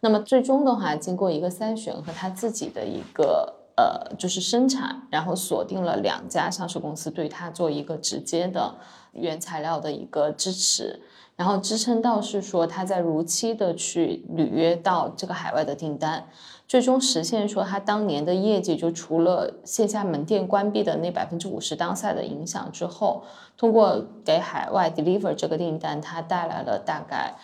[0.00, 8.74] 那么最终的话，经过一个筛选和他自己的一个呃，就是生产，然后锁定了两家上市公司对他做一个直接的
[9.12, 11.00] 原材料的一个支持，
[11.36, 16.26] 然后支撑到是说他在如期的去履约到这个海外的订单。
[16.68, 23.22] 最终实现说，他当年的业绩就除了线下门店关闭的那百分之五十当赛的影响之后，
[23.56, 27.34] 通过给海外 deliver 这个订单，它带来了大概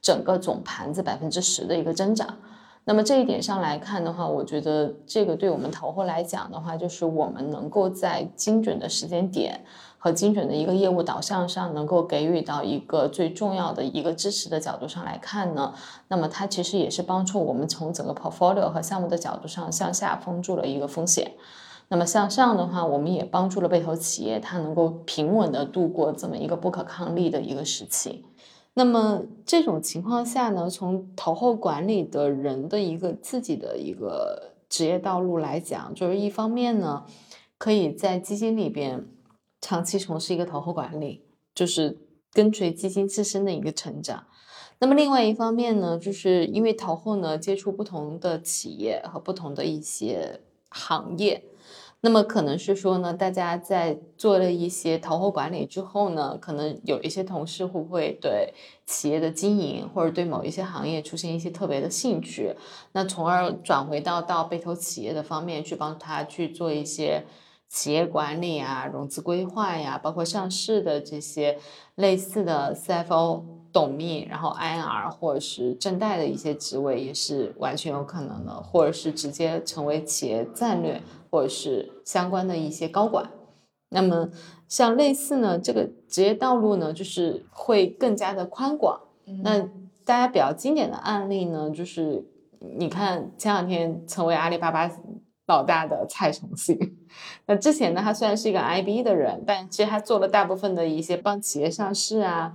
[0.00, 2.38] 整个总盘子百分之十的一个增长。
[2.84, 9.64] 那么这一点上来看的话，我觉得这个对我们投后来讲的话，就是我们能够在精准的时间点。
[10.04, 15.72] 和精准的一个业务导向上，能够给予到一个最重要的一个支持的角度上来看呢，
[16.08, 21.34] 那么它其实也是帮助我们从整个 portfolio 和项目的角度上向下封住了一个风险。
[21.86, 28.24] 那么向上的话，我们也帮助了被投企业，它能够平稳的度过这么一个不可抗力的一个时期。
[28.74, 37.04] 那么这种情况下呢，从投后管理的人的一个自己的一个职业道路来讲，就是一方面呢，
[37.56, 39.06] 可以在基金里边。
[39.62, 41.22] 长期从事一个投后管理，
[41.54, 41.96] 就是
[42.32, 44.26] 跟随基金自身的一个成长。
[44.80, 51.44] 那么另外一方面呢，就是因为投后呢接触不同的企业和不同的一些行业，
[52.00, 58.52] 那么可能是说呢，大家在做了一些投后管理之后呢，可能有一些同事会不会对
[58.84, 62.56] 企业的经营或者对某一些行业出现一些特别的兴趣，
[62.90, 67.24] 那从而转回到到被投企业的方面去帮他去做一些。
[67.72, 71.58] 企业管理啊，融资规划呀，包括上市的这些
[71.94, 73.42] 类似的 CFO、
[73.72, 81.00] 董秘，然后 IR 或者是正贷的一些职位也是完全有可能的，或者是直接成为企业战略
[81.30, 83.30] 或者是相关的一些高管。
[83.88, 84.28] 那么
[84.68, 89.00] 像类似呢，这个职业道路呢，就是会更加的宽广。
[89.42, 89.60] 那
[90.04, 92.26] 大家比较经典的案例呢，就是
[92.76, 94.90] 你看前两天成为阿里巴巴。
[95.52, 96.96] 老大的蔡崇信，
[97.46, 102.54] 那之前呢，他虽然是一个 IB 的人，但其实他做了大部分的一些帮企业上市啊，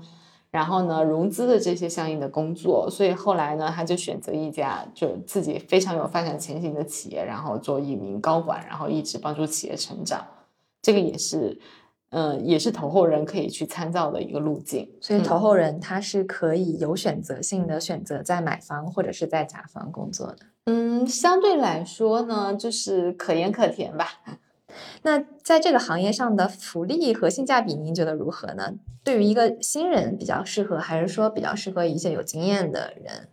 [0.50, 10.26] 然后呢融资的这些相应的工作，所以后来呢，他就选择一家就自己非常有发展前景的企业，然后做一名高管，然后一直帮助企业成长，
[10.82, 11.60] 这个也是。
[12.10, 14.89] 嗯，也是投后人可以去参照的一个路径。
[15.01, 20.38] 所以投后人他是可以有选择性的选择在买方或者是在甲方工作的。
[20.66, 24.08] 嗯，相对来说呢，就是可盐可甜吧。
[25.01, 28.74] 那在这个行业上的福利和性价比，您觉得如何呢？
[29.03, 33.30] 对于一个新人比较适合，还是说比较适合一些有经验的人？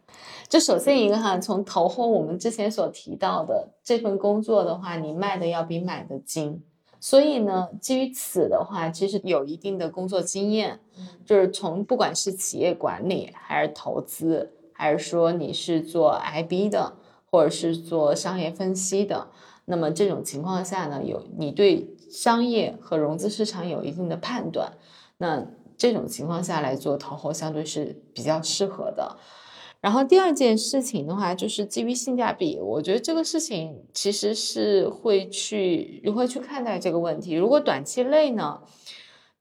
[0.49, 6.63] 就首先一个哈，从投后我们之前所提到的这份工作的话，你卖的要比买的精。
[7.05, 10.81] 所以呢，基于此的话，其实有一定的工作经验，
[11.27, 16.95] 就是从不管是企业管理，还是投资，还是说你是做 IB 的，
[17.31, 19.29] 或者是做商业分析的，
[19.67, 24.73] 那么这种情况下呢，有你对商业和融资市场有一定的判断，
[25.19, 25.47] 那
[25.77, 29.19] 这种情况下来做投后，相对是比较适合的。
[29.85, 37.35] 然后第二件事情的话，就是基于性价比，我觉得这个事情其实是会去如何去看待这个问题。
[37.35, 38.63] 如果短期内呢，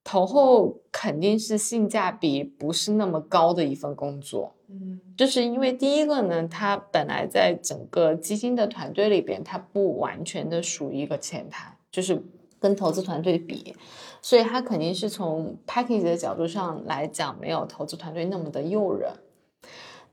[0.03, 12.21] 投后肯定是性价比不是那么高的一份工作，嗯，就是因为第一个呢，它本来在整个基金的团队里边，它不完全的属于一个前台，就是
[12.59, 13.73] 跟投资团队比，
[14.21, 19.09] 所以它肯定是从 package 的角度上来讲，没有投资团队那么的诱人。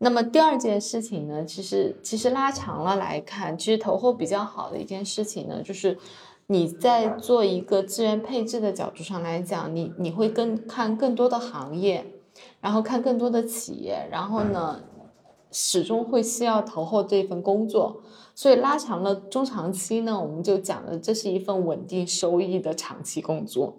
[0.03, 5.98] 那么第二件事情呢，其实其实拉长了来看，其实投后比较好的一件事情呢，就是
[6.46, 12.07] 你在做一个资源配置的角度上来讲，你你会更看更多的行业，
[12.62, 14.80] 然后看更多的企业，然后呢，
[15.53, 18.01] 始终会需要投后这份工作，
[18.34, 23.76] 所以拉长了中长期呢，我们就讲的这是一份稳定收益的长期工作。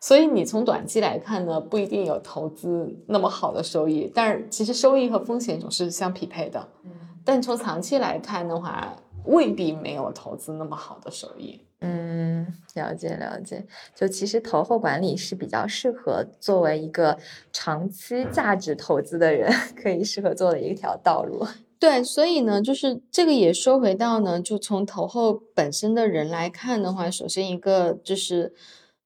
[0.00, 6.68] 所以你从短期来看呢，不一定有投资那么好的收益，但是其实收益和风险总是相匹配的。
[6.84, 6.90] 嗯，
[7.24, 11.60] 但从长期来看的话，未必没有投资那么好的收益。
[11.80, 13.64] 嗯，了解了解。
[13.94, 17.16] 就其实投后管理是比较适合作为一个
[17.52, 21.46] 长期价值投资的人 可以适合做的一条道路。
[21.78, 28.52] 对，所以呢，就是这个也说回到呢，就从投后本身的人来看的话，首先一个就是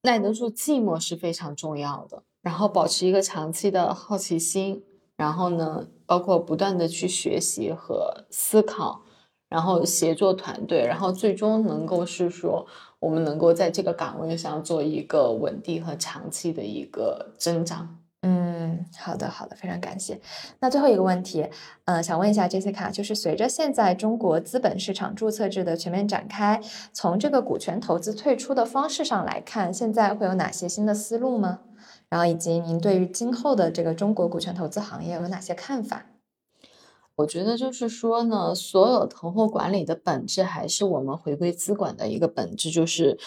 [0.03, 4.83] 耐得住寂寞是非常重要的，然后保持一个长期的好奇心，
[5.15, 9.01] 然后呢，包括不断的去学习和思考。
[9.49, 12.65] 然后协作团队，然后最终能够是说，
[12.97, 17.99] 我们能够在这个岗位上做一个稳定和长期的一个增长。
[18.25, 20.19] 嗯，好的，好的，非常感谢。
[20.61, 21.45] 那最后一个问题，
[21.83, 26.61] 呃，想问一下 Jessica，就是随着现在中国资本市场注册制的全面展开，
[26.93, 31.59] 从这个股权投资退出的方式上来看，现在会有哪些新的思路吗？
[32.07, 36.05] 然后以及您对于今后的这个中国股权投资行业有哪些看法？
[37.15, 43.19] 我觉得就是说呢，所有投后管理的本质还是我们回归资管的一个本质，就是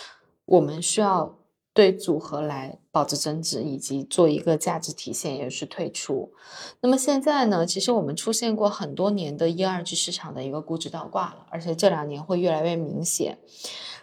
[0.46, 1.36] 我们需要
[1.76, 6.32] 对组合来保值增值，以及做一个价值体现，也是退出。
[6.80, 13.36] 那么现在呢，其实我们出现过很多年的一二级市场的一个估值倒挂了，而且这两年会越来越明显。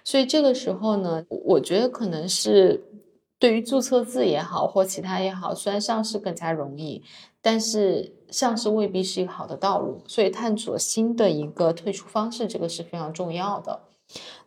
[0.03, 2.83] 所以这个时候呢，我觉得可能是
[3.39, 7.03] 对于注册制也好，或其他也好，虽然上市更加容易。
[7.45, 13.81] 但是上市未必是一个好的道路，所以探索新的一个退出方式，这个是非常重要的。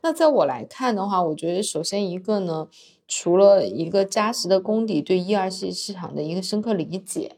[0.00, 2.68] 那在我来看的话，我觉得首先一个呢，
[3.08, 7.36] 除了一个扎实的功底，对一二线市场的一个深刻理解，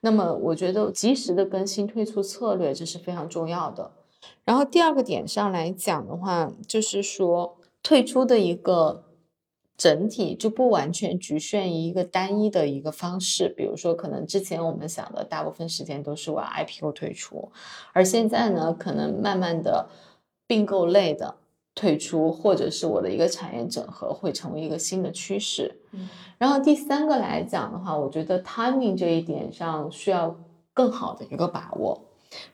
[0.00, 3.92] 那么我觉得及时的更新退出策略，这是非常重要的。
[4.44, 9.04] 然后第二个点上来讲的话，就是说退出的一个。
[9.76, 17.50] 整体就不完全局限于一个单一的一个方式，比如说，可能之前我们想的大部分时间都是往 IPO 退出，
[17.92, 19.88] 而现在呢，可能慢慢的
[20.46, 21.34] 并购类的
[21.74, 25.80] 退出，或者是我的一个产业整合会成为一个新的趋势。
[25.92, 26.08] 嗯，
[26.38, 30.36] 然后第三个来讲的话，我觉得 timing 这一点上需要
[30.72, 32.00] 更好的一个把握。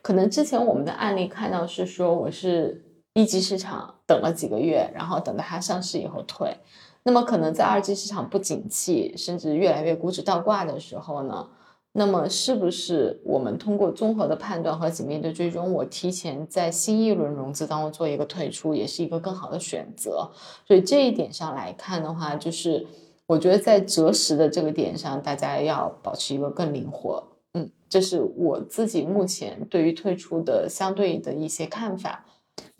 [0.01, 6.57] 可能之前我们的案例看到是说，我是一级市场等了几个月，然后等到它上市以后退。
[7.03, 11.49] 那么可能在二级市场不景气，甚至越来越股指倒挂的时候呢，
[11.93, 20.31] 那么是不是我们通过综合的判断和紧密的追踪，我提前在新一轮融资当中做一个退出，也是一个更好的选择。
[20.65, 22.87] 所以这一点上来看的话，就是
[23.27, 27.21] 我觉得在择时的这个点上，大家要保持一个更灵活。
[27.53, 32.25] 嗯，这是我自己目前对于退出的相对的一些看法。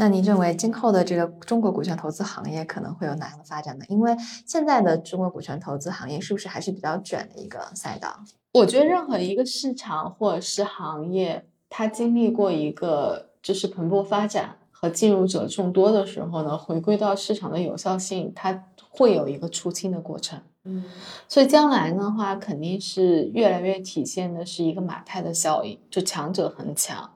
[0.01, 3.85] 那您认为今后的这个中国股权投资行业可能会有哪样的发展呢？
[3.87, 8.19] 因为现在的中国股权投资行业是不是还是比较卷的一个赛道？
[8.53, 20.41] 我觉得任何一个市场或者是行业，它经历过一个就是蓬勃发展和进入者众多的时候呢，回归到市场的有效性，它会有一个出清的过程。
[20.63, 20.83] 嗯，
[21.27, 27.11] 所以将来的话，肯定是越来越体现的是一个马太的效应，就强者恒强。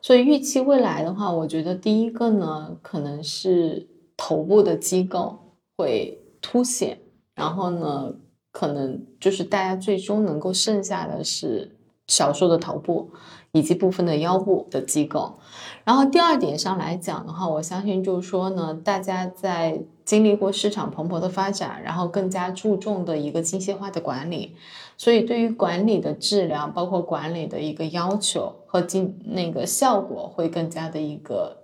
[0.00, 5.38] 所以预期未来的话，我觉得第一个呢，可能是头部的机构
[5.76, 6.98] 会凸显，
[7.34, 8.14] 然后呢，
[8.52, 11.76] 可能就是大家最终能够剩下的是
[12.06, 13.10] 少数的头部
[13.52, 15.38] 以及部分的腰部的机构。
[15.84, 24.56] 然后第二点上来讲的话，我相信就是说呢，大家在经历过市场蓬勃的发展，然后更加注重的一个精细化的管理。
[24.96, 31.58] 所以，对于管理的质量，包括管理的一个要求和经那个效果，会更加的一个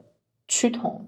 [0.46, 1.06] 趋同。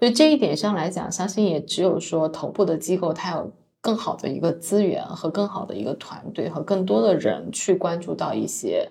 [0.00, 8.90] 所以这一点上来讲，相信也只有说头部的机构，它有更好的一个资源和更好的一个团队和更多的人去关注到一些，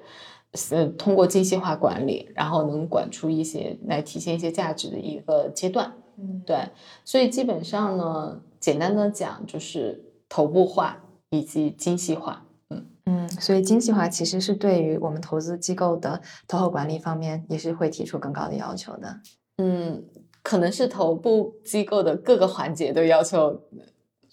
[0.71, 5.91] 呃，通过精细化管理，然后能管出一些来体现一些价值的一个阶段。
[6.17, 6.69] 嗯，对。
[7.03, 10.97] 所以基本上呢，简单的讲就是头部化
[11.29, 12.45] 以及精细化。
[12.69, 19.19] 嗯嗯，所以精细化其实是对于我们投资机构的投后管理方面也是会提出更高的要求的。
[19.57, 20.03] 嗯，
[20.41, 23.61] 可能是头部机构的各个环节都要求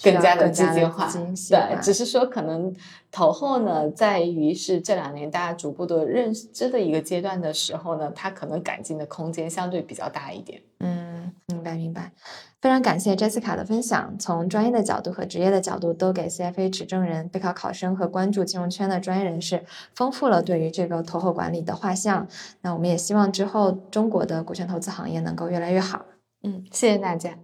[0.02, 1.10] 更加的精细化。
[1.10, 2.72] 对，只是说可能
[3.10, 10.62] 投后呢，在于是这两年大家逐步的认知的一个阶段的时候呢，它可能改进的空间相对比较大一点。
[10.78, 11.07] 嗯，
[11.48, 12.12] 明白明白。
[12.60, 22.28] 非常感谢 Jessica 的分享，从专业的角度和职业的角度，都给 CFA 持证人、备考考生和关注金融圈的专业人士丰富了对于这个投后管理的画像。
[22.60, 26.04] 那我们也希望之后中国的股权投资行业能够越来越好。
[26.42, 27.38] 嗯，谢谢大家。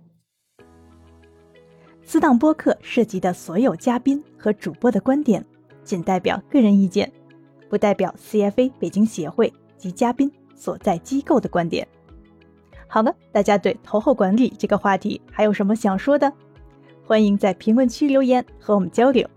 [2.05, 5.42] 四档播客涉及的所有嘉宾和主播的观点，
[5.82, 7.11] 仅代表个人意见，
[7.70, 11.88] 不代表 CFA 北京协会及嘉宾所在机构的观点。
[12.95, 16.32] 好了，大家对投后管理这个话题还有什么想说的？
[17.05, 19.28] 欢迎在评论区留言和我们交流，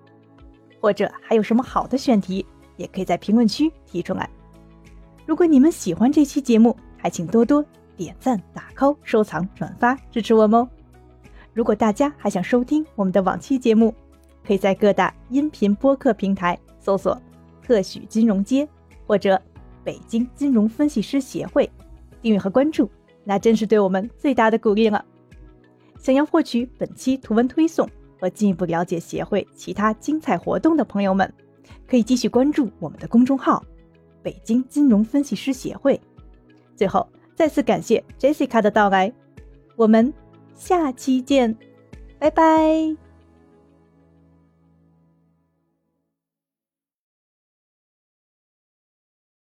[0.79, 2.45] 或者还有什么好的选题，
[2.75, 4.29] 也可以在评论区提出来。
[5.25, 10.69] 如果你们喜欢这期节目，还请多多点赞、打 call、收藏、转发支持我们哦。
[11.51, 13.91] 如果大家还想收听我们的往期节目，
[14.45, 17.19] 可以在各大音频播客平台搜索
[17.65, 18.69] “特许金融街”
[19.07, 19.41] 或者
[19.83, 21.67] “北京金融分析师协会”，
[22.21, 22.87] 订阅和关注，
[23.27, 25.03] 那真是对我们最大的鼓励了。
[25.99, 31.31] 想要获取本期图文推送和进一步了解协会其他精彩活动的朋友们，
[31.85, 33.61] 可以继续关注我们的公众号
[34.23, 35.99] “北京金融分析师协会”。
[36.77, 37.05] 最后，
[37.35, 39.11] 再次感谢 Jessica 的到来，
[39.75, 40.13] 我们
[40.53, 41.53] 下期见，
[42.17, 43.06] 拜拜。